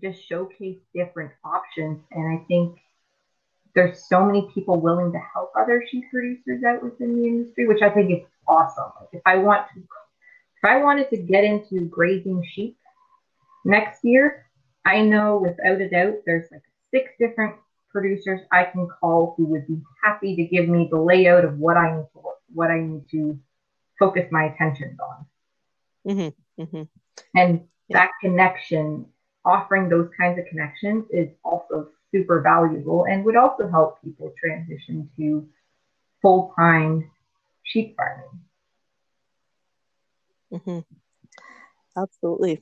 [0.00, 2.00] just showcase different options.
[2.10, 2.78] And I think
[3.74, 7.82] there's so many people willing to help other sheep producers out within the industry, which
[7.82, 8.92] I think is awesome.
[9.00, 12.76] Like if I want to, if I wanted to get into grazing sheep
[13.64, 14.46] next year,
[14.84, 16.62] I know without a doubt there's like
[16.92, 17.56] six different
[17.90, 21.76] producers I can call who would be happy to give me the layout of what
[21.76, 22.20] I need to
[22.52, 23.38] what I need to
[23.98, 25.26] focus my attention on.
[26.06, 26.62] Mm-hmm.
[26.62, 26.82] Mm-hmm.
[27.38, 29.06] And that connection,
[29.44, 35.10] offering those kinds of connections is also super valuable and would also help people transition
[35.16, 35.46] to
[36.22, 37.10] full time
[37.64, 38.40] sheep farming.
[40.52, 40.78] Mm-hmm.
[41.96, 42.60] Absolutely.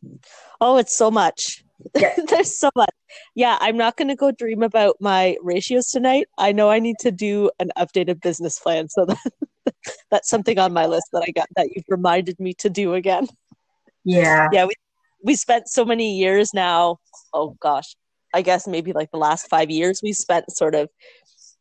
[0.60, 1.64] Oh, it's so much.
[1.94, 2.14] Yeah.
[2.28, 2.90] There's so much.
[3.34, 6.28] Yeah, I'm not going to go dream about my ratios tonight.
[6.38, 9.04] I know I need to do an updated business plan, so
[9.66, 9.74] that,
[10.10, 13.26] that's something on my list that I got that you've reminded me to do again.
[14.04, 14.48] Yeah.
[14.52, 14.72] Yeah, we
[15.22, 16.98] we spent so many years now.
[17.32, 17.96] Oh gosh,
[18.32, 20.88] I guess maybe like the last five years we spent sort of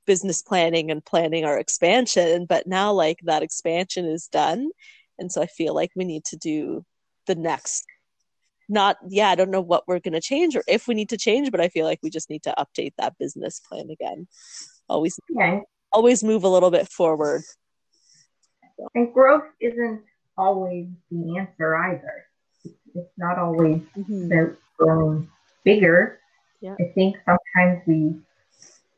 [0.06, 4.72] business planning and planning our expansion, but now like that expansion is done,
[5.20, 6.86] and so I feel like we need to do
[7.28, 7.86] the next.
[8.70, 11.18] Not yeah, I don't know what we're going to change or if we need to
[11.18, 14.28] change, but I feel like we just need to update that business plan again.
[14.88, 15.60] Always Yeah.
[15.92, 17.44] always move a little bit forward.
[18.96, 20.02] And growth isn't
[20.38, 22.26] always the answer either.
[22.64, 24.32] It's, it's not always mm-hmm.
[24.32, 25.30] about growing
[25.64, 26.21] bigger.
[26.62, 26.76] Yeah.
[26.80, 28.16] I think sometimes we,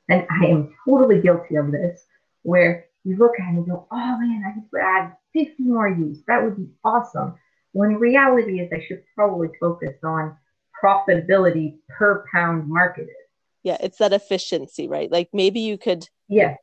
[0.10, 2.06] and I am totally guilty of this,
[2.44, 6.24] where you look at it and go, oh man, I could add 50 more ewes.
[6.28, 7.36] That would be awesome.
[7.72, 10.38] When reality is I should probably focus on
[10.84, 13.16] profitability per pound marketed.
[13.64, 15.10] Yeah, it's that efficiency, right?
[15.10, 16.56] Like maybe you could Yeah.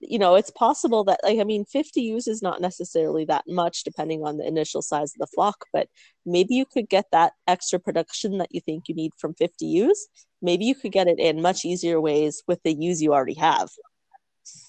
[0.00, 3.84] You know, it's possible that, like, I mean, 50 ewes is not necessarily that much
[3.84, 5.88] depending on the initial size of the flock, but
[6.24, 10.08] maybe you could get that extra production that you think you need from 50 ewes.
[10.40, 13.68] Maybe you could get it in much easier ways with the ewes you already have.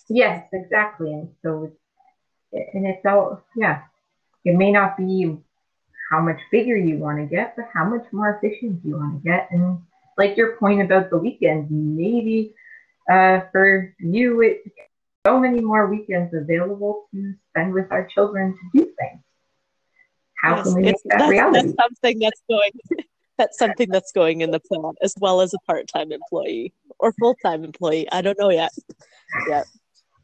[0.09, 1.13] Yes, exactly.
[1.13, 1.71] And so,
[2.51, 3.83] and it's all, yeah,
[4.43, 5.37] it may not be
[6.11, 9.29] how much bigger you want to get, but how much more efficient you want to
[9.29, 9.49] get.
[9.51, 9.79] And
[10.17, 12.53] like your point about the weekend, maybe
[13.09, 14.63] uh, for you, it
[15.25, 19.21] so many more weekends available to spend with our children to do things.
[20.35, 21.59] How Yes, can we make it's- that that's, reality?
[21.61, 22.71] that's something that's going.
[23.37, 27.63] That's something that's going in the plan, as well as a part-time employee or full-time
[27.63, 28.07] employee.
[28.11, 28.69] I don't know yet.
[29.47, 29.63] Yeah,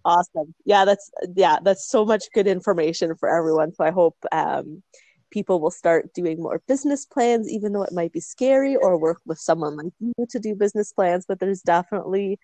[0.05, 0.53] awesome.
[0.65, 3.73] Yeah, that's yeah, that's so much good information for everyone.
[3.73, 4.83] So I hope um,
[5.31, 9.21] people will start doing more business plans, even though it might be scary, or work
[9.25, 11.25] with someone like you to do business plans.
[11.27, 12.37] But there's definitely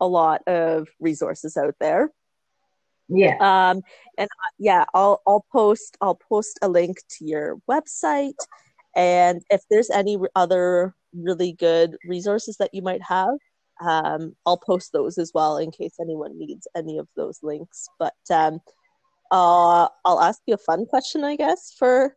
[0.00, 2.10] a lot of resources out there.
[3.08, 3.36] Yeah.
[3.40, 3.82] Um,
[4.18, 8.36] and uh, yeah, I'll I'll post I'll post a link to your website,
[8.94, 13.34] and if there's any other really good resources that you might have,
[13.80, 17.88] um, I'll post those as well in case anyone needs any of those links.
[17.98, 18.60] But um,
[19.30, 22.14] uh, I'll ask you a fun question, I guess, for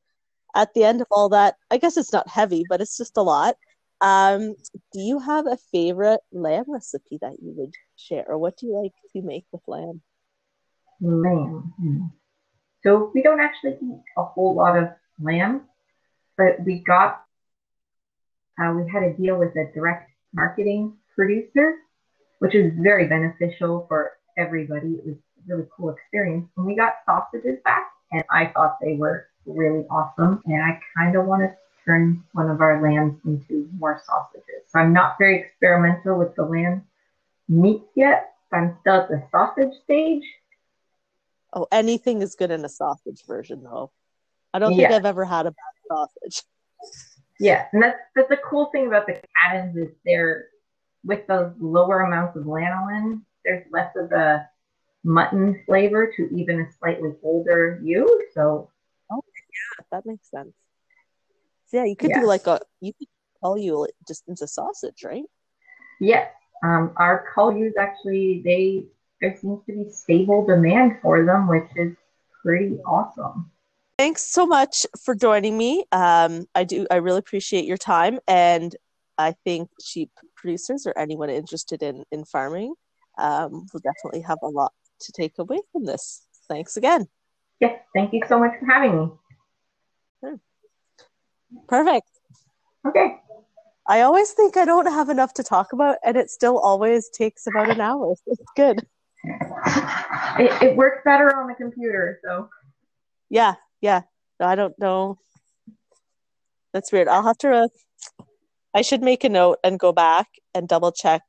[0.56, 1.56] at the end of all that.
[1.70, 3.56] I guess it's not heavy, but it's just a lot.
[4.02, 4.56] Um,
[4.92, 8.82] do you have a favorite lamb recipe that you would share, or what do you
[8.82, 10.02] like to make with lamb?
[11.02, 11.74] lamb.
[11.80, 12.06] Hmm.
[12.84, 14.90] So we don't actually eat a whole lot of
[15.20, 15.62] lamb,
[16.38, 17.24] but we got
[18.62, 21.76] uh, we had a deal with a direct marketing producer,
[22.40, 24.94] which is very beneficial for everybody.
[24.94, 26.48] It was a really cool experience.
[26.58, 30.42] And we got sausages back, and I thought they were really awesome.
[30.46, 31.56] And I kind of want to
[31.86, 34.64] turn one of our lambs into more sausages.
[34.68, 36.86] So I'm not very experimental with the lamb
[37.48, 38.34] meats yet.
[38.52, 40.24] I'm still at the sausage stage.
[41.54, 43.92] Oh, anything is good in a sausage version, though.
[44.54, 44.96] I don't think Yeah.
[44.96, 46.44] I've ever had a bad sausage.
[47.40, 50.48] Yeah, and that's that's the cool thing about the Katahdins is they're
[51.04, 54.46] with those lower amounts of lanolin, there's less of the
[55.04, 58.28] mutton flavor to even a slightly older ewe.
[58.34, 58.70] So
[59.12, 60.54] oh yeah, That makes sense.
[61.72, 62.22] Yeah, you could Yeah.
[62.22, 63.08] do like a you could
[63.42, 65.24] call you just into sausage, right?
[66.00, 66.30] yes,
[66.64, 68.86] um, our Cullus actually they
[69.22, 71.96] there seems to be stable demand for them, which is
[72.44, 73.52] pretty awesome.
[73.98, 75.86] Thanks so much for joining me.
[75.92, 78.76] Um, I do I really appreciate your time and
[79.18, 82.74] I think sheep producers or anyone interested in in farming
[83.18, 86.26] um, will definitely have a lot to take away from this.
[86.48, 87.08] Thanks again.
[87.60, 89.12] Yes, thank you so much for having me.
[91.68, 92.08] Perfect.
[92.88, 93.18] Okay.
[93.88, 97.48] I always think I don't have enough to talk about, and it still always takes
[97.48, 98.16] about an hour.
[98.28, 98.86] It's good.
[99.24, 102.50] It, it works better on the computer, so
[103.30, 104.02] Yeah, yeah.
[104.40, 105.20] No, I don't know.
[106.74, 107.08] That's weird.
[107.08, 107.52] I'll have to.
[107.52, 107.68] Uh,
[108.74, 111.22] I should make a note and go back and double check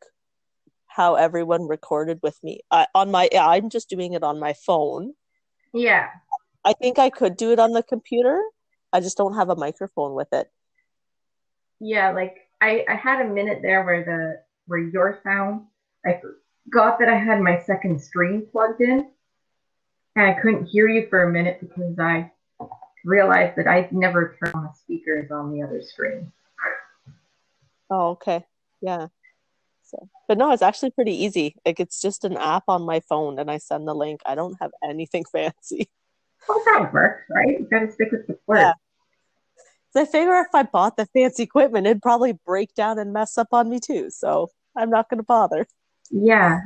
[0.87, 2.61] how everyone recorded with me.
[2.71, 5.15] I, on my, I'm just doing it on my phone.
[5.73, 6.09] yeah.
[6.65, 8.41] I think I could do it on the computer.
[8.93, 10.51] I just don't have a microphone with it.
[11.81, 15.63] Yeah, like I, I had a minute there where the where your sound
[16.07, 16.21] I
[16.71, 19.11] got that I had my second screen plugged in
[20.17, 22.31] and I couldn't hear you for a minute because I
[23.05, 26.33] realized that I'd never turned on the speakers on the other screen.
[27.91, 28.45] Oh, okay.
[28.81, 29.09] Yeah.
[29.83, 31.57] So, but no, it's actually pretty easy.
[31.67, 34.21] Like it's just an app on my phone and I send the link.
[34.25, 35.91] I don't have anything fancy.
[36.49, 37.61] Well that works, right?
[37.61, 38.59] You gotta stick with the word.
[38.59, 38.73] Yeah.
[39.93, 43.37] So I figure if I bought the fancy equipment, it'd probably break down and mess
[43.37, 44.09] up on me too.
[44.11, 45.67] So I'm not going to bother.
[46.11, 46.61] Yeah,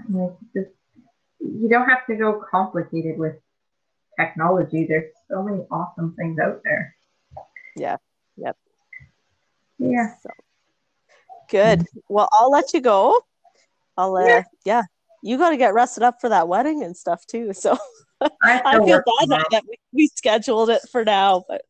[1.40, 3.34] you don't have to go complicated with
[4.18, 4.86] technology.
[4.86, 6.94] There's so many awesome things out there.
[7.76, 7.96] Yeah.
[8.36, 8.56] Yep.
[9.78, 10.14] Yeah.
[10.22, 10.30] So
[11.50, 11.86] good.
[12.08, 13.20] Well, I'll let you go.
[13.96, 14.42] I'll, uh, yeah.
[14.64, 14.82] Yeah.
[15.22, 17.52] You got to get rested up for that wedding and stuff too.
[17.52, 17.76] So
[18.20, 18.30] I,
[18.64, 21.62] I feel bad now that we, we scheduled it for now, but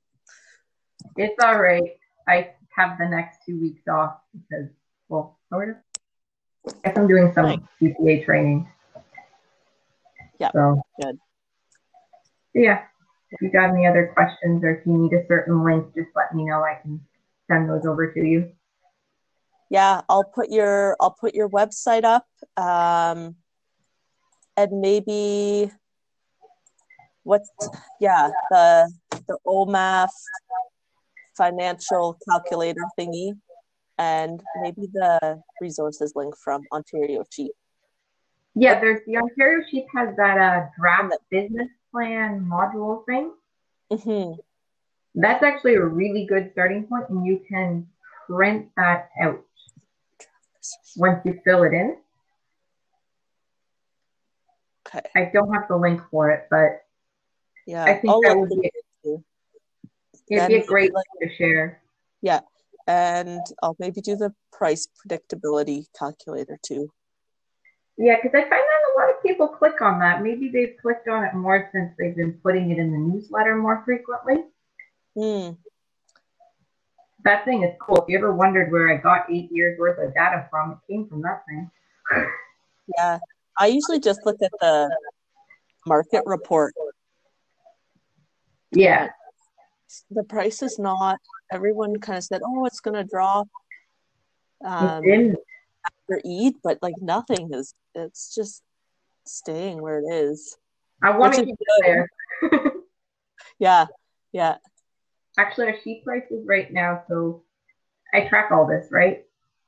[1.17, 1.97] It's all right.
[2.29, 4.69] I have the next two weeks off because,
[5.09, 5.77] well, sort of.
[6.85, 7.61] I guess I'm doing some Right.
[7.81, 8.69] CPA training.
[10.39, 11.19] Yeah, So good.
[12.55, 12.83] Yeah.
[13.31, 16.35] If you got any other questions or if you need a certain link, just let
[16.35, 16.63] me know.
[16.63, 17.01] I can
[17.49, 18.53] send those over to you.
[19.71, 22.27] yeah, I'll put your I'll put your website up,
[22.57, 23.35] um,
[24.57, 25.71] and maybe
[27.25, 27.51] what's
[28.01, 28.93] yeah the
[29.27, 30.11] the OMAF
[31.37, 33.33] financial calculator thingy,
[33.99, 37.53] and maybe the resources link from Ontario Sheep.
[38.55, 43.33] Yeah, there's the Ontario Sheep has that uh, draft business plan module thing.
[43.93, 44.41] Mm-hmm.
[45.15, 47.87] That's actually a really good starting point, and you can
[48.27, 49.45] print that out
[50.97, 51.97] once you fill it in.
[54.89, 56.83] Okay, I don't have the link for it, but
[57.67, 58.71] yeah, I think I'll that would be
[59.05, 59.21] it.
[60.29, 61.83] It'd be a great like- to share.
[62.23, 62.41] Yeah.
[62.87, 66.91] And I'll maybe do the price predictability calculator too.
[67.99, 70.23] Yeah, because I find that a lot of people click on that.
[70.23, 73.83] Maybe they've clicked on it more since they've been putting it in the newsletter more
[73.85, 74.45] frequently.
[75.19, 75.53] Hmm.
[77.25, 78.03] That thing is cool.
[78.03, 81.09] If you ever wondered where I got eight years worth of data from, it came
[81.09, 81.71] from that thing.
[82.97, 83.19] Yeah,
[83.59, 84.97] I usually just look at the
[85.87, 86.73] market report.
[88.71, 89.09] Yeah,
[90.11, 91.19] The price is not.
[91.53, 93.49] Everyone kind of said, "Oh, it's going to drop."
[94.65, 95.37] Um,
[96.07, 97.75] for Eid, but like nothing is.
[97.95, 98.63] It's just
[99.27, 100.57] staying where it is.
[101.03, 102.11] I want to keep it there.
[103.59, 103.87] Yeah,
[104.33, 104.57] yeah.
[105.39, 107.43] Actually, our sheet prices right now, so
[108.13, 109.25] I track all this, right?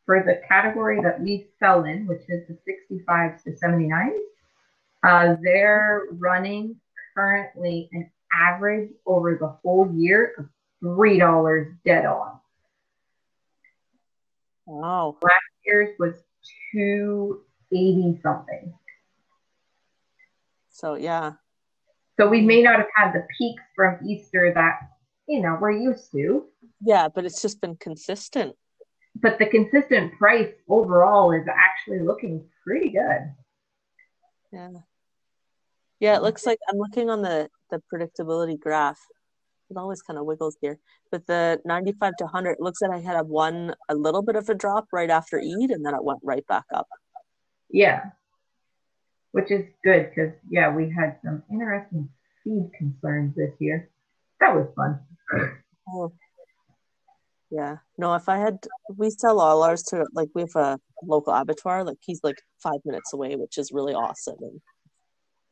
[0.07, 2.59] For the category that we sell in, which is the
[2.99, 4.19] 65s to 79s,
[5.03, 6.77] uh, they're running
[7.15, 10.47] currently an average over the whole year of
[10.83, 12.39] $3 dead on.
[14.67, 15.17] Wow.
[15.23, 16.15] Last year's was
[16.73, 18.75] 280 something.
[20.71, 21.33] So yeah,
[22.17, 24.79] So we may not have had the peaks from Easter that
[25.29, 26.47] you know, we're used to.
[26.81, 28.57] Yeah, but it's just been consistent.
[29.15, 33.35] But the consistent price overall is actually looking pretty good.
[34.53, 34.71] Yeah.
[36.01, 39.01] Yeah, it looks like I'm looking on the the predictability graph.
[39.71, 40.79] It always kind of wiggles here.
[41.11, 44.49] But the 95 to 100 looks like I had a one a little bit of
[44.49, 46.89] a drop right after Eid and then it went right back up.
[47.71, 48.11] Yeah.
[49.33, 52.09] Which is good because yeah, we had some interesting
[52.43, 53.91] feed concerns this year.
[54.41, 55.01] That was fun.
[55.91, 56.13] Oh.
[57.51, 57.77] Yeah.
[57.97, 58.59] No, if I had
[58.97, 62.81] we sell all ours to like we have a local abattoir, like he's like five
[62.85, 64.37] minutes away, which is really awesome.
[64.41, 64.61] And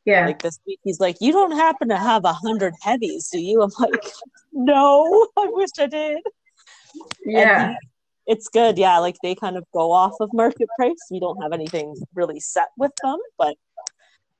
[0.07, 0.25] Yeah.
[0.25, 3.61] like this week he's like, You don't happen to have a hundred heavies, do you?
[3.61, 4.05] I'm like,
[4.53, 6.19] No, I wish I did.
[7.25, 7.75] yeah.
[8.25, 8.97] It's good, yeah.
[8.99, 10.95] Like they kind of go off of market price.
[11.11, 13.55] We don't have anything really set with them, but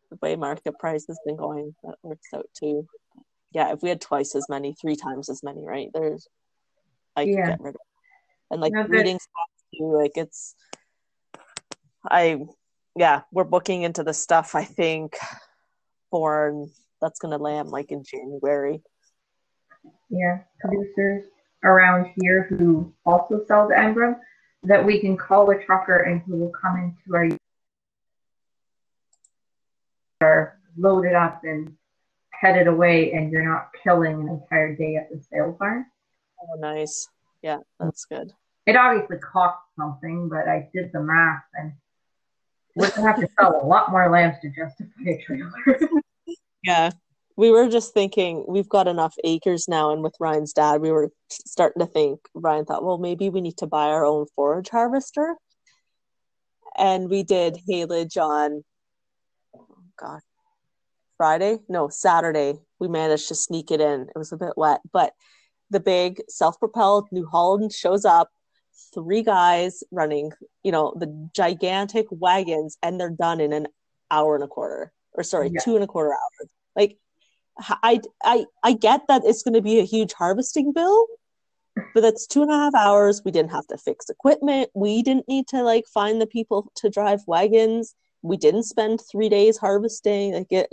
[0.09, 2.87] the way market price has been going, that works out too.
[3.53, 5.89] Yeah, if we had twice as many, three times as many, right?
[5.93, 6.27] There's
[7.15, 7.47] I could Yeah.
[7.47, 7.81] get rid of
[8.51, 10.55] and like No, that- breeding spots too, like it's
[12.09, 12.39] I
[12.95, 15.17] yeah, we're booking into the stuff I think
[16.11, 16.69] born
[17.01, 18.81] that's gonna land like in January.
[20.09, 21.25] yeah, producers
[21.63, 24.15] around here who also sell the embryo
[24.63, 27.29] that we can call a trucker and who will come into our
[30.19, 31.75] are loaded up and
[32.31, 35.85] headed away and you're not killing an entire day at the sale barn.
[36.41, 37.07] Oh nice.
[37.41, 38.31] Yeah, that's good.
[38.65, 41.73] It obviously costs something, but I did the math and
[42.77, 45.89] we're gonna have to sell a lot more lambs to justify a trailer.
[46.63, 46.89] Yeah.
[47.37, 51.11] We were just thinking we've got enough acres now, and with Ryan's dad, we were
[51.29, 55.35] starting to think Ryan thought, well, maybe we need to buy our own forage harvester.
[56.75, 58.63] And we did haylage on
[59.55, 59.65] oh
[59.97, 60.19] God,
[61.15, 61.59] Friday?
[61.69, 62.55] No, Saturday.
[62.79, 64.07] We managed to sneak it in.
[64.13, 65.13] It was a bit wet, but
[65.69, 68.29] the big self-propelled New Holland shows up,
[68.93, 70.31] three guys running,
[70.63, 73.67] you know, the gigantic wagons, and they're done in an
[74.11, 74.91] hour and a quarter.
[75.13, 75.61] Or sorry, Yeah.
[75.63, 76.49] two and a quarter hours.
[76.75, 76.97] Like
[77.59, 81.07] I I I get that it's going to be a huge harvesting bill,
[81.93, 83.23] but that's two and a half hours.
[83.25, 84.69] We didn't have to fix equipment.
[84.75, 87.95] We didn't need to like find the people to drive wagons.
[88.21, 90.33] We didn't spend three days harvesting.
[90.33, 90.71] Like it,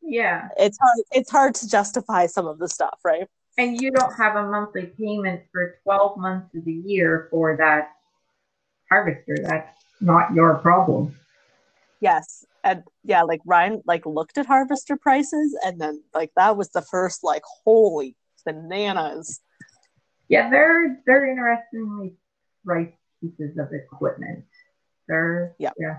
[0.00, 0.48] yeah.
[0.56, 0.98] it's hard.
[1.10, 3.26] It's hard to justify some of the stuff, right?
[3.58, 7.92] And you don't have a monthly payment for 12 months of the year for that
[8.88, 9.36] harvester.
[9.42, 11.16] That's not your problem.
[12.00, 16.70] Yes, and yeah, like Ryan like looked at harvester prices, and then like that was
[16.70, 19.40] the first like holy bananas.
[20.28, 22.14] Yeah, they're they're interestingly
[22.64, 24.44] priced pieces of equipment.
[25.08, 25.70] They're Yeah.
[25.78, 25.98] yeah.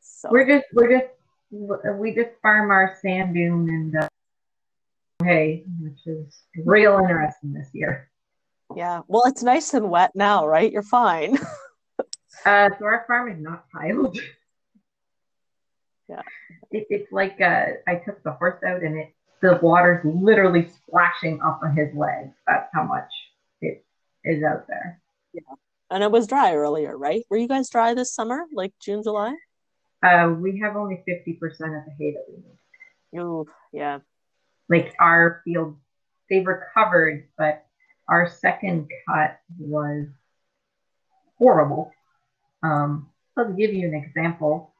[0.00, 4.07] So We're just we're just we just farm our sand dune and uh,
[5.22, 8.10] hay, which is real interesting this year.
[8.76, 10.70] yeah, well, it's nice and wet now, right?
[10.70, 11.38] You're fine.
[12.44, 14.16] Uh, so our farm is not tiled.
[16.08, 16.22] Yeah.
[16.70, 19.08] It, it's like uh, I took the horse out and it
[19.40, 22.34] the water's literally splashing up on his legs.
[22.46, 23.10] That's how much
[23.60, 23.84] it
[24.24, 25.00] is out there.
[25.32, 25.42] Yeah.
[25.90, 27.24] And it was dry earlier, right?
[27.28, 29.34] Were you guys dry this summer, like June, July?
[30.02, 33.20] Uh, we have only fifty percent of the hay that we need.
[33.20, 33.98] Ooh, yeah.
[34.68, 35.76] Like our field,
[36.28, 37.66] they recovered, but
[38.08, 40.06] our second cut was
[41.38, 41.92] horrible.
[42.62, 44.72] Um, to give you an example,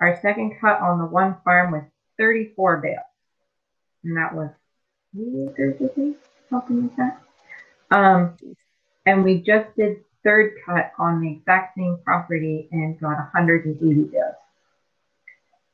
[0.00, 1.84] our second cut on the one farm was
[2.18, 2.96] 34 bales.
[4.04, 4.50] And that was
[5.12, 5.80] three acres,
[6.50, 7.20] that.
[7.90, 8.36] Um,
[9.06, 14.34] and we just did third cut on the exact same property and got 180 bales.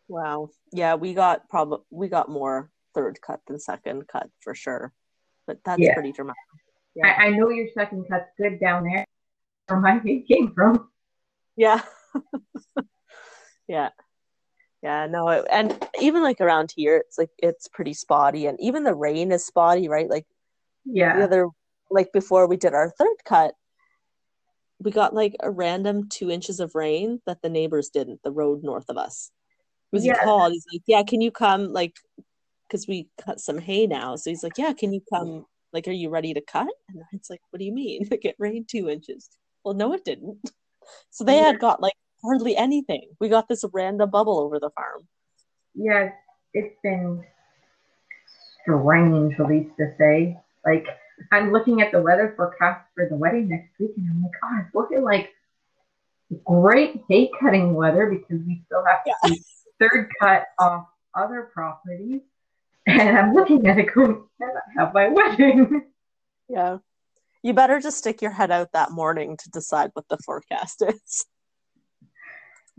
[0.09, 0.51] Wow.
[0.73, 4.93] Yeah, we got probably we got more third cut than second cut for sure.
[5.47, 5.95] But that's Yeah.
[5.95, 6.37] pretty dramatic.
[7.05, 9.05] I, I know your second cut's good down there
[9.69, 10.91] where my hay came from.
[11.57, 11.83] Yeah.
[13.69, 13.91] yeah.
[14.83, 18.85] Yeah, no, it, and even like around here, it's like it's pretty spotty, and even
[18.85, 20.09] the rain is spotty, right?
[20.09, 20.25] Like
[20.85, 21.49] yeah, the other,
[21.91, 23.55] like before we did our third cut,
[24.79, 28.63] we got like a random two inches of rain that the neighbors didn't, the road
[28.63, 29.33] north of us.
[29.91, 30.23] It was Yeah.
[30.23, 30.53] called.
[30.53, 31.73] He's like, Yeah, can you come?
[31.73, 31.97] Like,
[32.69, 34.17] because we cut some hay now.
[34.17, 35.47] So he's like, Yeah, can you come?
[35.73, 36.69] Like, are you ready to cut?
[36.89, 38.07] And it's like, What do you mean?
[38.11, 39.29] Like, it rained two inches.
[39.65, 40.39] Well, no, it didn't.
[41.11, 41.93] So they had got like
[42.25, 43.11] hardly anything.
[43.21, 45.07] We got this random bubble over the farm.
[45.75, 46.13] Yeah,
[46.55, 47.23] it's been
[48.63, 50.39] strange, at least to say.
[50.65, 50.87] Like,
[51.31, 54.59] I'm looking at the weather forecast for the wedding next week, and I'm like, oh,
[54.65, 55.35] it's looking like
[56.45, 59.35] great hay cutting weather because we still have to Yeah.
[59.35, 59.37] do
[59.79, 62.23] third cut off other properties.
[62.89, 65.83] And I'm looking at it going, "Can I have my wedding.
[66.49, 66.79] Yeah.
[67.43, 71.27] You better just stick your head out that morning to decide what the forecast is.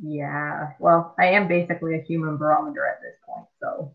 [0.01, 3.93] Yeah, well, I am basically a human barometer at this point, so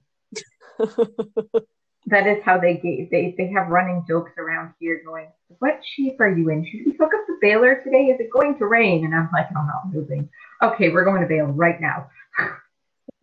[2.06, 3.08] that is how they gauge.
[3.10, 5.28] They they have running jokes around here going,
[5.60, 6.66] "What sheep are you in?
[6.66, 8.06] Should we hook up the baler today?
[8.06, 10.28] Is it going to rain?" And I'm like, "I'm not moving.
[10.62, 12.10] Okay, we're going to bale right now."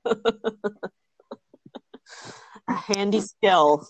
[2.71, 3.85] A handy skill.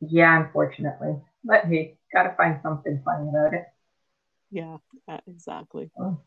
[0.00, 3.64] Yeah, unfortunately, but hey, gotta find something funny about it.
[4.50, 4.76] Yeah,
[5.08, 5.90] uh, exactly.
[5.98, 6.20] Oh.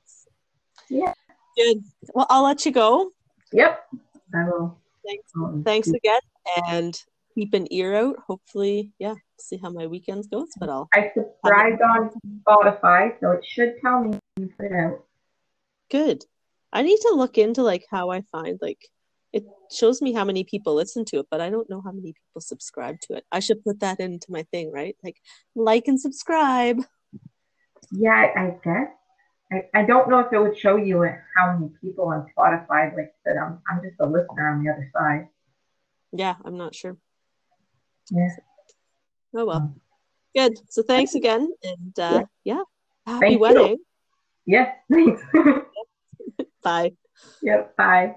[0.89, 1.13] Yeah.
[1.55, 1.77] Good.
[2.13, 3.11] Well, I'll let you go.
[3.53, 3.87] Yep,
[4.35, 4.77] I will.
[5.05, 5.31] Thanks.
[5.35, 6.19] um, Thanks again,
[6.67, 6.99] and
[7.33, 8.17] keep an ear out.
[8.27, 10.49] Hopefully, yeah, see how my weekends goes.
[10.59, 12.11] But I'll I subscribed on
[12.45, 15.05] Spotify, so it should tell me when you put it out.
[15.89, 16.23] good.
[16.73, 18.89] I need to look into like how I find like
[19.37, 22.13] it shows me how many people listen to it, but I don't know how many
[22.13, 23.25] people subscribe to it.
[23.31, 24.95] I should put that into my thing, right?
[25.03, 25.17] Like
[25.55, 26.79] like and subscribe.
[27.91, 28.89] Yeah, I guess.
[29.51, 32.95] I, I don't know if it would show you how many people on Spotify.
[32.95, 35.27] Like I said, I'm, I'm just a listener on the other side.
[36.11, 36.97] Yeah, I'm not sure.
[38.09, 38.29] Yeah.
[39.35, 39.75] Oh well.
[40.35, 40.57] Good.
[40.69, 42.63] So thanks again, and uh, yeah,
[43.05, 43.39] happy Thank you.
[43.39, 43.77] wedding.
[44.45, 45.21] Yeah, thanks.
[46.63, 46.93] Bye.
[47.41, 48.15] yep, bye.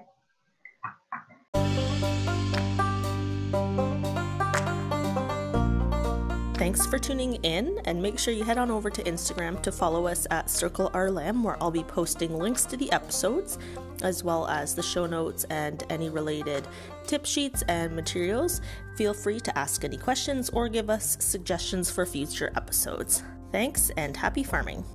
[6.61, 10.05] Thanks for tuning in, and make sure you head on over to Instagram to follow
[10.05, 13.57] us at Circle Lamb, where I'll be posting links to the episodes,
[14.03, 16.67] as well as the show notes and any related
[17.07, 18.61] tip sheets and materials.
[18.95, 23.23] Feel free to ask any questions or give us suggestions for future episodes.
[23.51, 24.85] Thanks, and happy farming!